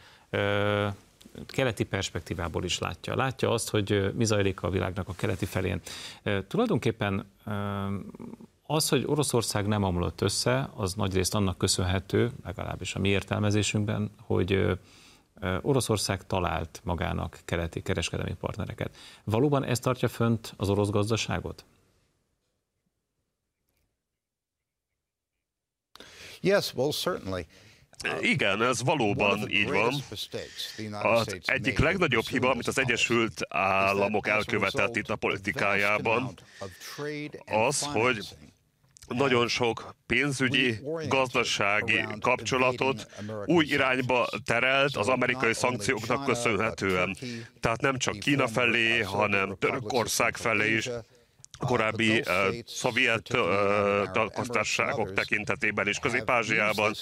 [1.47, 3.15] keleti perspektívából is látja.
[3.15, 5.81] Látja azt, hogy mi zajlik a világnak a keleti felén.
[6.47, 7.31] Tulajdonképpen
[8.73, 14.79] az, hogy Oroszország nem omlott össze, az nagyrészt annak köszönhető, legalábbis a mi értelmezésünkben, hogy
[15.62, 18.95] Oroszország talált magának keleti kereskedelmi partnereket.
[19.24, 21.65] Valóban ez tartja fönt az orosz gazdaságot?
[26.41, 27.45] Yes, well, certainly.
[28.21, 29.93] Igen, ez valóban így van.
[31.01, 36.34] Az egyik legnagyobb hiba, amit az Egyesült Államok elkövetett itt a politikájában,
[37.45, 38.28] az, hogy
[39.08, 43.08] nagyon sok pénzügyi, gazdasági kapcsolatot
[43.45, 47.16] új irányba terelt az amerikai szankcióknak köszönhetően.
[47.60, 50.89] Tehát nem csak Kína felé, hanem Törökország felé is,
[51.64, 52.26] korábbi uh,
[52.66, 56.93] szovjet uh, köztársaságok tekintetében és Közép-Ázsiában,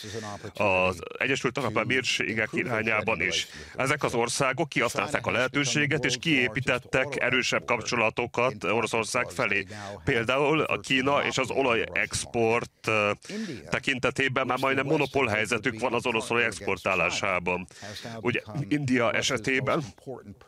[0.54, 3.48] az Egyesült Arab Emírségek irányában is.
[3.76, 9.66] Ezek az országok kihasználták a lehetőséget, és kiépítettek erősebb kapcsolatokat Oroszország felé.
[10.04, 12.92] Például a Kína és az olajexport
[13.70, 17.68] tekintetében már majdnem monopól helyzetük van az orosz olaj exportálásában.
[18.22, 19.84] Ugye India esetében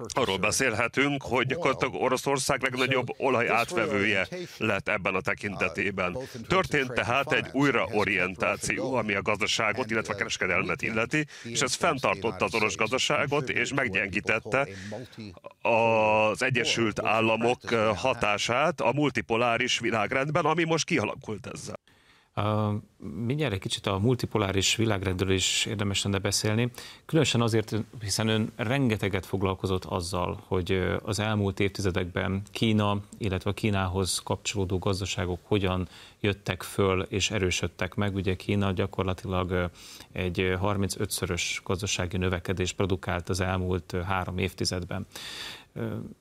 [0.08, 3.50] arról beszélhetünk, hogy gyakorlatilag Oroszország legnagyobb olaj
[4.04, 4.28] átvevője
[4.58, 6.18] lett ebben a tekintetében.
[6.48, 12.54] Történt tehát egy újraorientáció, ami a gazdaságot, illetve a kereskedelmet illeti, és ez fenntartotta az
[12.56, 14.68] orosz gazdaságot, és meggyengítette
[15.62, 21.80] az Egyesült Államok hatását a multipoláris világrendben, ami most kialakult ezzel.
[22.98, 26.72] Mindjárt egy kicsit a multipoláris világrendről is érdemes lenne beszélni,
[27.06, 34.20] különösen azért, hiszen ön rengeteget foglalkozott azzal, hogy az elmúlt évtizedekben Kína, illetve a Kínához
[34.20, 35.88] kapcsolódó gazdaságok hogyan
[36.20, 38.16] jöttek föl és erősödtek meg.
[38.16, 39.70] Ugye Kína gyakorlatilag
[40.12, 45.06] egy 35-szörös gazdasági növekedést produkált az elmúlt három évtizedben.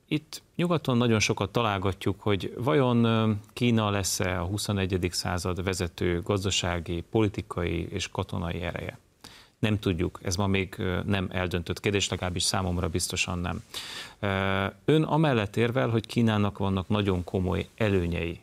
[0.09, 5.09] Itt nyugaton nagyon sokat találgatjuk, hogy vajon Kína lesz-e a 21.
[5.11, 8.99] század vezető gazdasági, politikai és katonai ereje.
[9.59, 13.63] Nem tudjuk, ez ma még nem eldöntött kérdés, legalábbis számomra biztosan nem.
[14.85, 18.41] Ön amellett érvel, hogy Kínának vannak nagyon komoly előnyei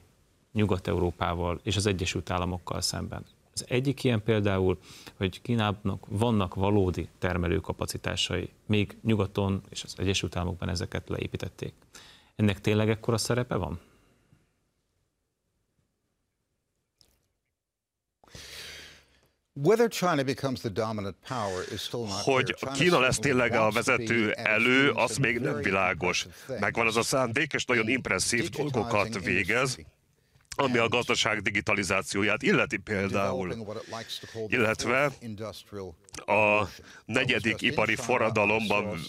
[0.54, 3.26] Nyugat-Európával és az Egyesült Államokkal szemben.
[3.60, 4.80] Az egyik ilyen például,
[5.18, 11.74] hogy Kínának vannak valódi termelőkapacitásai, még nyugaton és az Egyesült Államokban ezeket leépítették.
[12.36, 13.80] Ennek tényleg ekkora szerepe van?
[22.24, 26.28] Hogy Kína lesz tényleg a vezető elő, az még nem világos.
[26.60, 29.78] Megvan az a szándék, és nagyon impresszív dolgokat végez
[30.56, 33.56] ami a gazdaság digitalizációját illeti például,
[34.48, 35.12] illetve
[36.26, 36.70] a
[37.06, 39.00] negyedik ipari forradalomban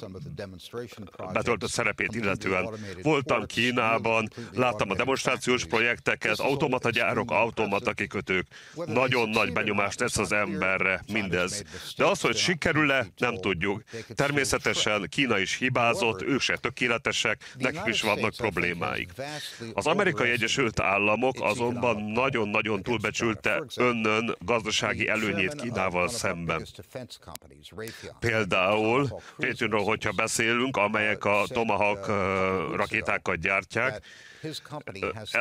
[1.33, 2.69] betöltött szerepét illetően.
[3.03, 8.47] Voltam Kínában, láttam a demonstrációs projekteket, automata gyárok, automata kikötők.
[8.87, 11.65] Nagyon nagy benyomást tesz az emberre mindez.
[11.97, 13.83] De az, hogy sikerül-e, nem tudjuk.
[14.15, 19.11] Természetesen Kína is hibázott, ők se tökéletesek, nekik is vannak problémáik.
[19.75, 26.67] Az amerikai Egyesült Államok azonban nagyon-nagyon túlbecsülte önnön gazdasági előnyét Kínával szemben.
[28.19, 32.07] Például Pétűnről, hogyha beszélünk, amelyek a Tomahawk
[32.77, 34.05] rakétákat gyártják,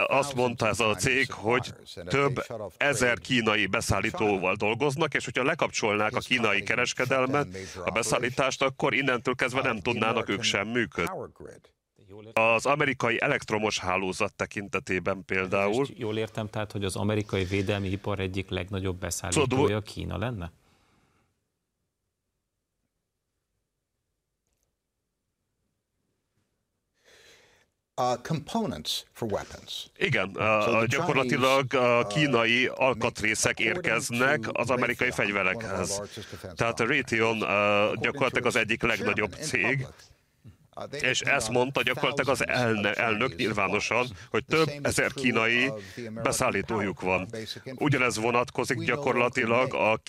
[0.07, 1.73] azt mondta ez a cég, hogy
[2.05, 2.45] több
[2.77, 7.47] ezer kínai beszállítóval dolgoznak, és hogyha lekapcsolnák a kínai kereskedelmet,
[7.85, 11.17] a beszállítást, akkor innentől kezdve nem tudnának ők sem működni.
[12.33, 15.87] Az amerikai elektromos hálózat tekintetében például.
[15.93, 20.51] Jól értem tehát, hogy az amerikai védelmi ipar egyik legnagyobb beszállítója Kína lenne?
[29.97, 30.37] Igen,
[30.87, 36.01] gyakorlatilag a uh, kínai alkatrészek érkeznek az amerikai fegyverekhez.
[36.55, 39.87] Tehát a Raytheon uh, gyakorlatilag az egyik legnagyobb cég,
[41.01, 45.71] és ezt mondta gyakorlatilag az elne, elnök nyilvánosan, hogy több ezer kínai
[46.23, 47.29] beszállítójuk van.
[47.75, 50.01] Ugyanez vonatkozik gyakorlatilag a,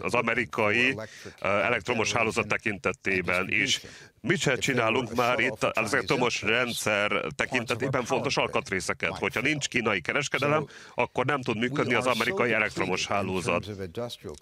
[0.00, 0.96] az amerikai
[1.40, 3.80] elektromos hálózat tekintetében is.
[4.20, 9.18] Mit se csinálunk már itt az elektromos rendszer tekintetében fontos alkatrészeket.
[9.18, 13.70] Hogyha nincs kínai kereskedelem, akkor nem tud működni az amerikai elektromos hálózat.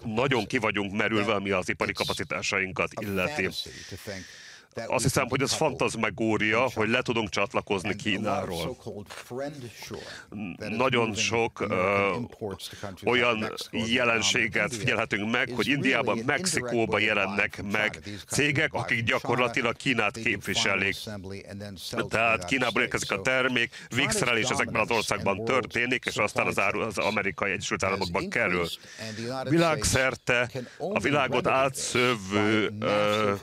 [0.05, 3.49] Nagyon ki vagyunk merülve, ami az ipari kapacitásainkat illeti.
[4.75, 8.77] Azt hiszem, hogy ez fantazmegória, hogy le tudunk csatlakozni Kínáról.
[10.59, 12.57] Nagyon sok uh,
[13.05, 20.97] olyan jelenséget figyelhetünk meg, hogy Indiában, Mexikóban jelennek meg cégek, akik gyakorlatilag Kínát képviselik.
[22.09, 26.99] Tehát Kínából érkezik a termék, végszerelés ezekben az országban történik, és aztán az, áru, az
[26.99, 28.67] amerikai Egyesült Államokban kerül.
[29.49, 33.41] Világszerte a világot átszövő uh,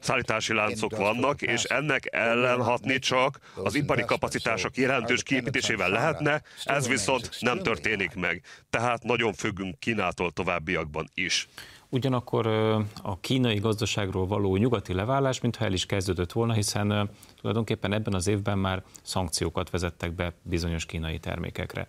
[0.00, 7.36] szállítási láncok vannak, és ennek ellenhatni csak az ipari kapacitások jelentős kiépítésével lehetne, ez viszont
[7.40, 8.42] nem történik meg.
[8.70, 11.48] Tehát nagyon függünk Kínától továbbiakban is.
[11.88, 12.46] Ugyanakkor
[13.02, 18.26] a kínai gazdaságról való nyugati leválás, mintha el is kezdődött volna, hiszen tulajdonképpen ebben az
[18.26, 21.86] évben már szankciókat vezettek be bizonyos kínai termékekre.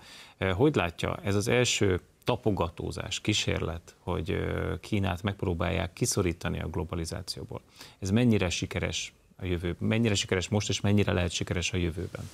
[0.53, 4.37] Hogy látja, ez az első tapogatózás, kísérlet, hogy
[4.81, 7.61] Kínát megpróbálják kiszorítani a globalizációból.
[7.99, 12.29] Ez mennyire sikeres a jövő, mennyire sikeres most, és mennyire lehet sikeres a jövőben?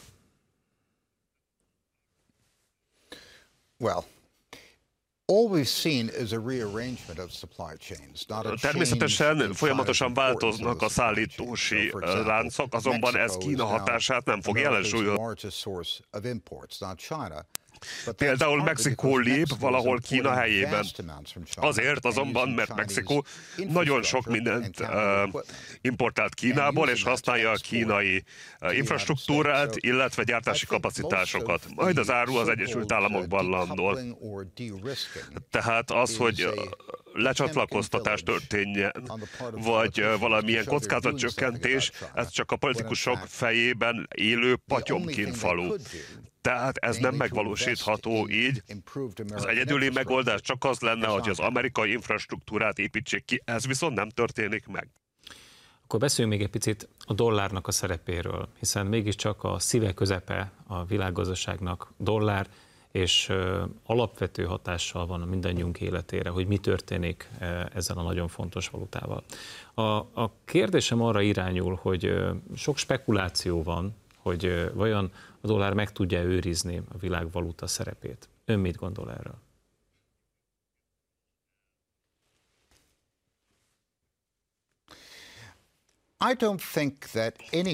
[3.77, 4.03] Well,
[8.61, 11.91] Természetesen folyamatosan változnak a szállítósi
[12.25, 15.19] láncok, azonban ez Kína hatását nem fog jelensúlyozni.
[18.17, 20.85] Például Mexikó lép valahol Kína helyében.
[21.55, 23.25] Azért azonban, mert Mexikó
[23.67, 24.87] nagyon sok mindent uh,
[25.81, 28.23] importált Kínából, és használja a kínai
[28.61, 31.65] uh, infrastruktúrát, illetve gyártási kapacitásokat.
[31.75, 33.99] Majd az áru az Egyesült Államokban landol.
[35.51, 36.47] Tehát az, hogy
[37.13, 38.91] lecsatlakoztatás történjen,
[39.51, 45.75] vagy valamilyen kockázatcsökkentés, ez csak a politikusok fejében élő patyomként falu.
[46.41, 48.63] Tehát ez nem megvalósítható így.
[49.33, 54.09] Az egyedüli megoldás csak az lenne, hogy az amerikai infrastruktúrát építsék ki, ez viszont nem
[54.09, 54.87] történik meg.
[55.83, 60.85] Akkor beszéljünk még egy picit a dollárnak a szerepéről, hiszen mégiscsak a szíve közepe a
[60.85, 62.47] világgazdaságnak dollár,
[62.93, 63.31] és
[63.85, 67.29] alapvető hatással van a mindannyiunk életére, hogy mi történik
[67.73, 69.23] ezzel a nagyon fontos valutával.
[69.73, 69.81] A,
[70.21, 72.13] a kérdésem arra irányul, hogy
[72.55, 78.29] sok spekuláció van, hogy vajon a dollár meg tudja őrizni a világvaluta szerepét.
[78.45, 79.35] Ön mit gondol erről?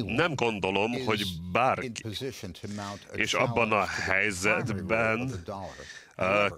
[0.05, 1.91] Nem gondolom, hogy bárki,
[3.15, 5.43] és abban a helyzetben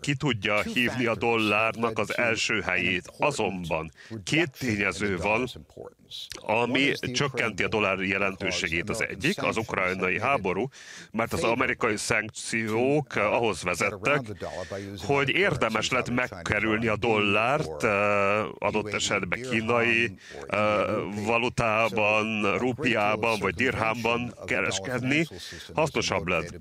[0.02, 3.14] ki tudja hívni a dollárnak az első helyét.
[3.18, 3.92] Azonban
[4.24, 5.50] két tényező van,
[6.42, 8.90] ami csökkenti a dollár jelentőségét.
[8.90, 10.70] Az egyik, az ukrajnai háború,
[11.12, 14.22] mert az amerikai szankciók ahhoz vezettek,
[15.06, 17.84] hogy érdemes lett megkerülni a dollárt,
[18.60, 20.16] adott esetben kínai
[21.26, 25.28] valutában, rupiában vagy dirhámban kereskedni,
[25.74, 26.60] hasznosabb lett.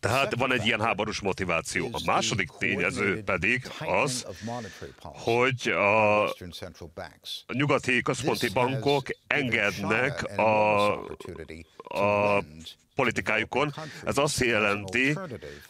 [0.00, 1.88] Tehát van egy ilyen háborús motiváció.
[1.92, 4.26] A második tényező pedig az,
[5.02, 6.34] hogy a
[7.52, 10.52] nyugati központi bankok engednek a,
[11.88, 12.42] a
[12.96, 13.74] politikájukon.
[14.04, 15.18] Ez azt jelenti,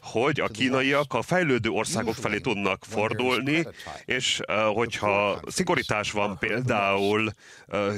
[0.01, 3.67] hogy a kínaiak a fejlődő országok felé tudnak fordulni,
[4.05, 4.41] és
[4.75, 7.33] hogyha szigorítás van például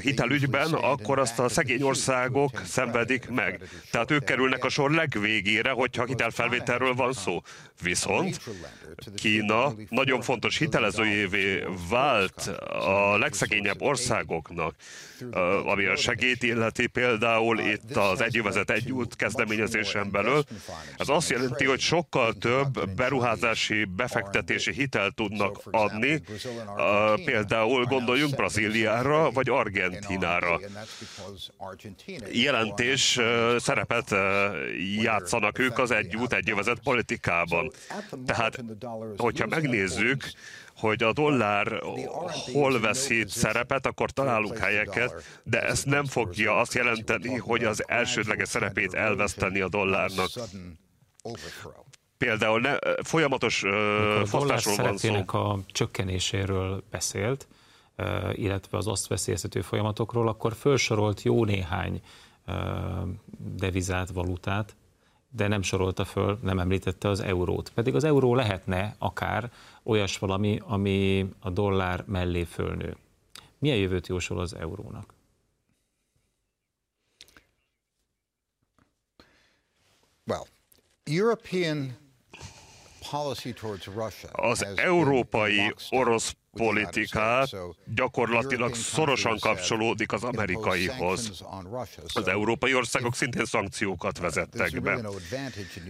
[0.03, 3.69] hitelügyben, akkor azt a szegény országok szenvedik meg.
[3.91, 7.41] Tehát ők kerülnek a sor legvégére, hogyha hitelfelvételről van szó.
[7.83, 8.41] Viszont
[9.15, 14.75] Kína nagyon fontos hitelezőjévé vált a legszegényebb országoknak,
[15.65, 20.43] ami a segét illeti például itt az egyövezet egyút kezdeményezésen belül.
[20.97, 26.23] Ez azt jelenti, hogy sokkal több beruházási, befektetési hitelt tudnak adni,
[27.25, 30.61] például gondoljunk Brazíliára vagy Argentinára.
[32.33, 33.21] Jelentés
[33.59, 34.15] szerepet
[35.03, 37.71] játszanak ők az egyút, egyövezet politikában.
[38.27, 38.65] Tehát,
[39.17, 40.25] hogyha megnézzük,
[40.79, 41.83] hogy a dollár
[42.53, 48.49] hol veszít szerepet, akkor találunk helyeket, de ez nem fogja azt jelenteni, hogy az elsődleges
[48.49, 50.29] szerepét elveszteni a dollárnak.
[52.19, 55.39] Például ne, folyamatos uh, fosztásról van szó.
[55.39, 57.49] a csökkenéséről beszélt,
[57.97, 62.01] uh, illetve az azt veszélyeztető folyamatokról, akkor felsorolt jó néhány
[62.47, 62.55] uh,
[63.39, 64.77] devizát, valutát,
[65.31, 67.71] de nem sorolta föl, nem említette az eurót.
[67.75, 69.51] Pedig az euró lehetne akár
[69.89, 72.97] olyas valami, ami a dollár mellé fölnő.
[73.59, 75.15] Milyen jövőt jósol az eurónak?
[80.27, 80.47] Well,
[81.05, 81.97] European
[84.33, 87.49] az európai orosz politikát
[87.95, 91.45] gyakorlatilag szorosan kapcsolódik az amerikaihoz.
[92.15, 95.01] Az európai országok szintén szankciókat vezettek be.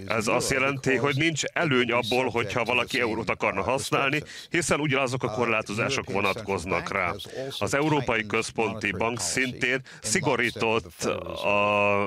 [0.06, 5.30] Ez azt jelenti, hogy nincs előny abból, hogyha valaki eurót akarna használni, hiszen ugyanazok a
[5.30, 7.14] korlátozások vonatkoznak rá.
[7.58, 12.02] Az Európai Központi Bank szintén szigorított a,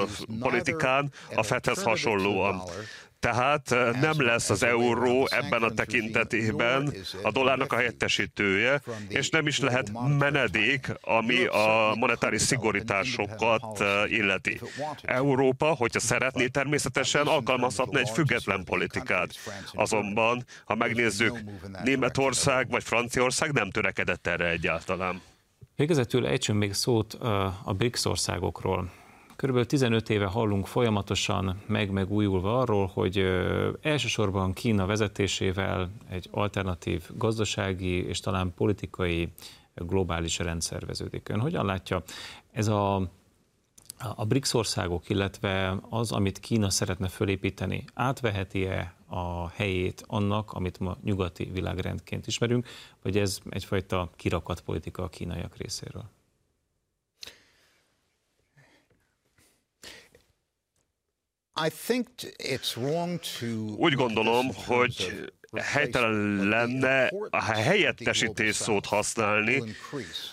[0.00, 0.06] a
[0.40, 2.62] politikán a Fedhez hasonlóan.
[3.20, 9.58] Tehát nem lesz az euró ebben a tekintetében a dollárnak a helyettesítője, és nem is
[9.58, 14.60] lehet menedék, ami a monetáris szigorításokat illeti.
[15.02, 19.34] Európa, hogyha szeretné, természetesen alkalmazhatna egy független politikát.
[19.72, 21.38] Azonban, ha megnézzük,
[21.84, 25.20] Németország vagy Franciaország nem törekedett erre egyáltalán.
[25.76, 27.14] Végezetül ejtsünk még szót
[27.64, 28.90] a BRICS országokról.
[29.38, 33.18] Körülbelül 15 éve hallunk folyamatosan meg-megújulva arról, hogy
[33.80, 39.28] elsősorban Kína vezetésével egy alternatív gazdasági és talán politikai
[39.74, 41.28] globális rendszer veződik.
[41.28, 42.02] Ön hogyan látja,
[42.52, 43.10] ez a
[44.14, 50.96] a BRICS országok, illetve az, amit Kína szeretne fölépíteni, átveheti-e a helyét annak, amit ma
[51.02, 52.66] nyugati világrendként ismerünk,
[53.02, 56.04] vagy ez egyfajta kirakat politika a kínaiak részéről?
[63.76, 69.62] Úgy gondolom, hogy helytelen lenne a helyettesítés szót használni,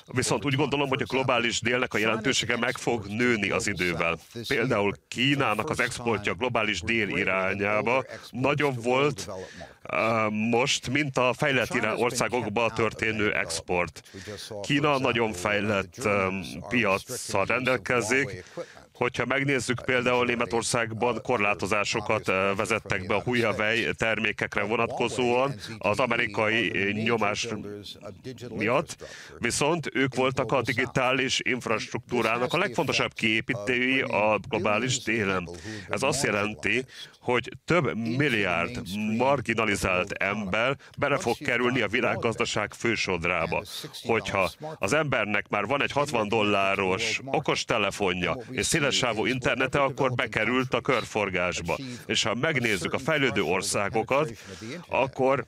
[0.05, 4.17] viszont úgy gondolom, hogy a globális délnek a jelentősége meg fog nőni az idővel.
[4.47, 9.30] Például Kínának az exportja globális dél irányába nagyobb volt
[10.30, 14.01] most, mint a fejlett országokba történő export.
[14.61, 16.07] Kína nagyon fejlett
[16.69, 18.43] piacsal rendelkezik,
[18.96, 27.48] Hogyha megnézzük például Németországban korlátozásokat eh, vezettek be a Huawei termékekre vonatkozóan az amerikai nyomás
[28.50, 28.96] miatt,
[29.39, 35.50] viszont ők voltak a digitális infrastruktúrának a legfontosabb kiépítői a globális télen.
[35.89, 36.86] Ez azt jelenti,
[37.26, 38.82] hogy több milliárd
[39.17, 43.63] marginalizált ember bele fog kerülni a világgazdaság fősodrába.
[44.03, 50.82] Hogyha az embernek már van egy 60 dolláros okostelefonja és szélessávú internete, akkor bekerült a
[50.82, 51.78] körforgásba.
[52.05, 54.32] És ha megnézzük a fejlődő országokat,
[54.89, 55.45] akkor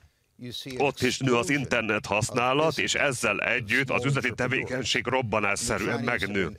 [0.78, 6.58] ott is nő az internet használat, és ezzel együtt az üzleti tevékenység robbanásszerűen megnő.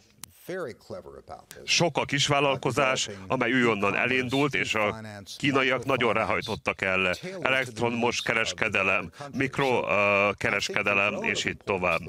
[1.64, 5.02] Sok a kisvállalkozás, amely újonnan elindult, és a
[5.38, 7.16] kínaiak nagyon ráhajtottak el.
[7.42, 12.02] Elektromos kereskedelem, mikrokereskedelem, és így tovább.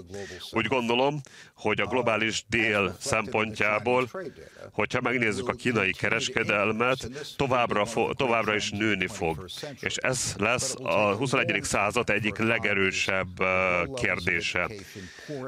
[0.50, 1.20] Úgy gondolom,
[1.60, 4.08] hogy a globális dél szempontjából,
[4.72, 9.44] hogyha megnézzük a kínai kereskedelmet, továbbra, fo- továbbra is nőni fog.
[9.80, 11.62] És ez lesz a 21.
[11.62, 13.28] század egyik legerősebb
[13.94, 14.68] kérdése.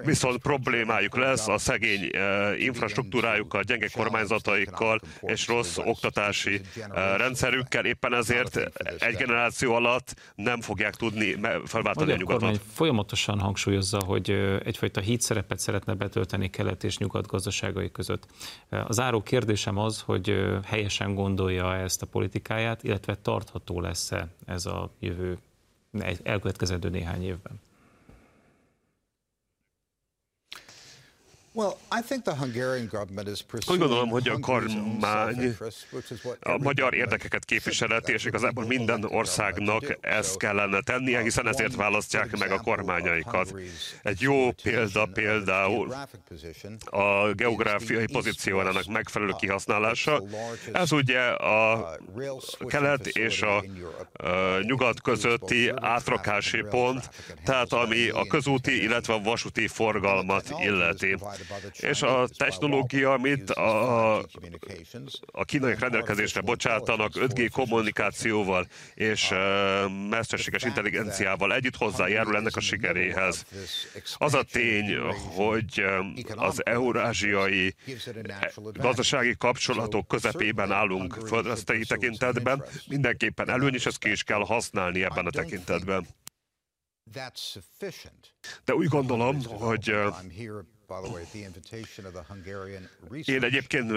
[0.05, 2.11] Viszont problémájuk lesz a szegény
[2.59, 6.61] infrastruktúrájukkal, gyenge kormányzataikkal és rossz oktatási
[7.17, 7.85] rendszerükkel.
[7.85, 8.57] Éppen ezért
[8.99, 12.61] egy generáció alatt nem fogják tudni felváltani a nyugatot.
[12.73, 14.31] folyamatosan hangsúlyozza, hogy
[14.65, 18.27] egyfajta híd szerepet szeretne betölteni kelet és nyugat gazdaságai között.
[18.69, 24.91] Az áró kérdésem az, hogy helyesen gondolja ezt a politikáját, illetve tartható lesz-e ez a
[24.99, 25.39] jövő
[26.23, 27.61] elkövetkezendő néhány évben?
[33.69, 35.57] Úgy gondolom, hogy a kormány
[36.41, 42.51] a magyar érdekeket képviseleti, és igazából minden országnak ezt kellene tennie, hiszen ezért választják meg
[42.51, 43.55] a kormányaikat.
[44.03, 45.95] Egy jó példa például
[46.85, 50.23] a geográfiai pozíciójának megfelelő kihasználása.
[50.73, 51.97] Ez ugye a
[52.67, 53.65] kelet és a
[54.63, 57.11] nyugat közötti átrakási pont,
[57.45, 61.17] tehát ami a közúti, illetve a vasúti forgalmat illeti
[61.81, 64.19] és a technológia, amit a,
[65.27, 69.29] a kínaiak rendelkezésre bocsátanak 5G kommunikációval és
[70.11, 73.45] mesterséges intelligenciával együtt hozzájárul ennek a sikeréhez.
[74.19, 74.97] Az a tény,
[75.35, 75.85] hogy
[76.37, 77.75] az eurázsiai
[78.73, 85.27] gazdasági kapcsolatok közepében állunk földrajzi tekintetben, mindenképpen előny, és ezt ki is kell használni ebben
[85.27, 86.07] a tekintetben.
[88.65, 89.95] De úgy gondolom, hogy
[93.25, 93.93] én egyébként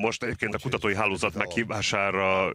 [0.00, 2.52] most egyébként a kutatói hálózat meghívására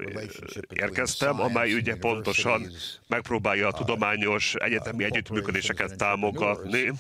[0.74, 2.72] érkeztem, amely ugye pontosan
[3.08, 6.91] megpróbálja a tudományos egyetemi együttműködéseket támogatni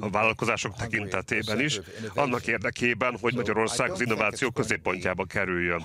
[0.00, 1.80] a vállalkozások tekintetében is,
[2.14, 5.82] annak érdekében, hogy Magyarország az innováció középpontjába kerüljön.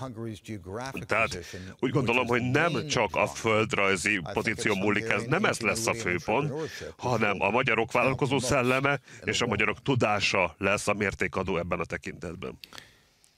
[1.05, 1.39] Tehát
[1.79, 6.53] úgy gondolom, hogy nem csak a földrajzi pozíció múlik ez, nem ez lesz a főpont,
[6.97, 12.57] hanem a magyarok vállalkozó szelleme és a magyarok tudása lesz a mértékadó ebben a tekintetben.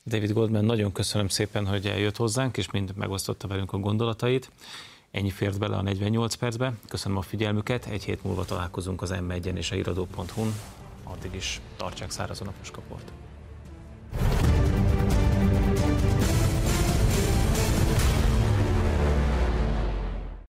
[0.06, 4.52] David Goldman, nagyon köszönöm szépen, hogy eljött hozzánk, és mind megosztotta velünk a gondolatait.
[5.16, 6.74] Ennyi fért bele a 48 percbe.
[6.88, 10.54] Köszönöm a figyelmüket, egy hét múlva találkozunk az m 1 és a iradó.hu-n.
[11.04, 13.12] Addig is tartsák szárazon a puskaport.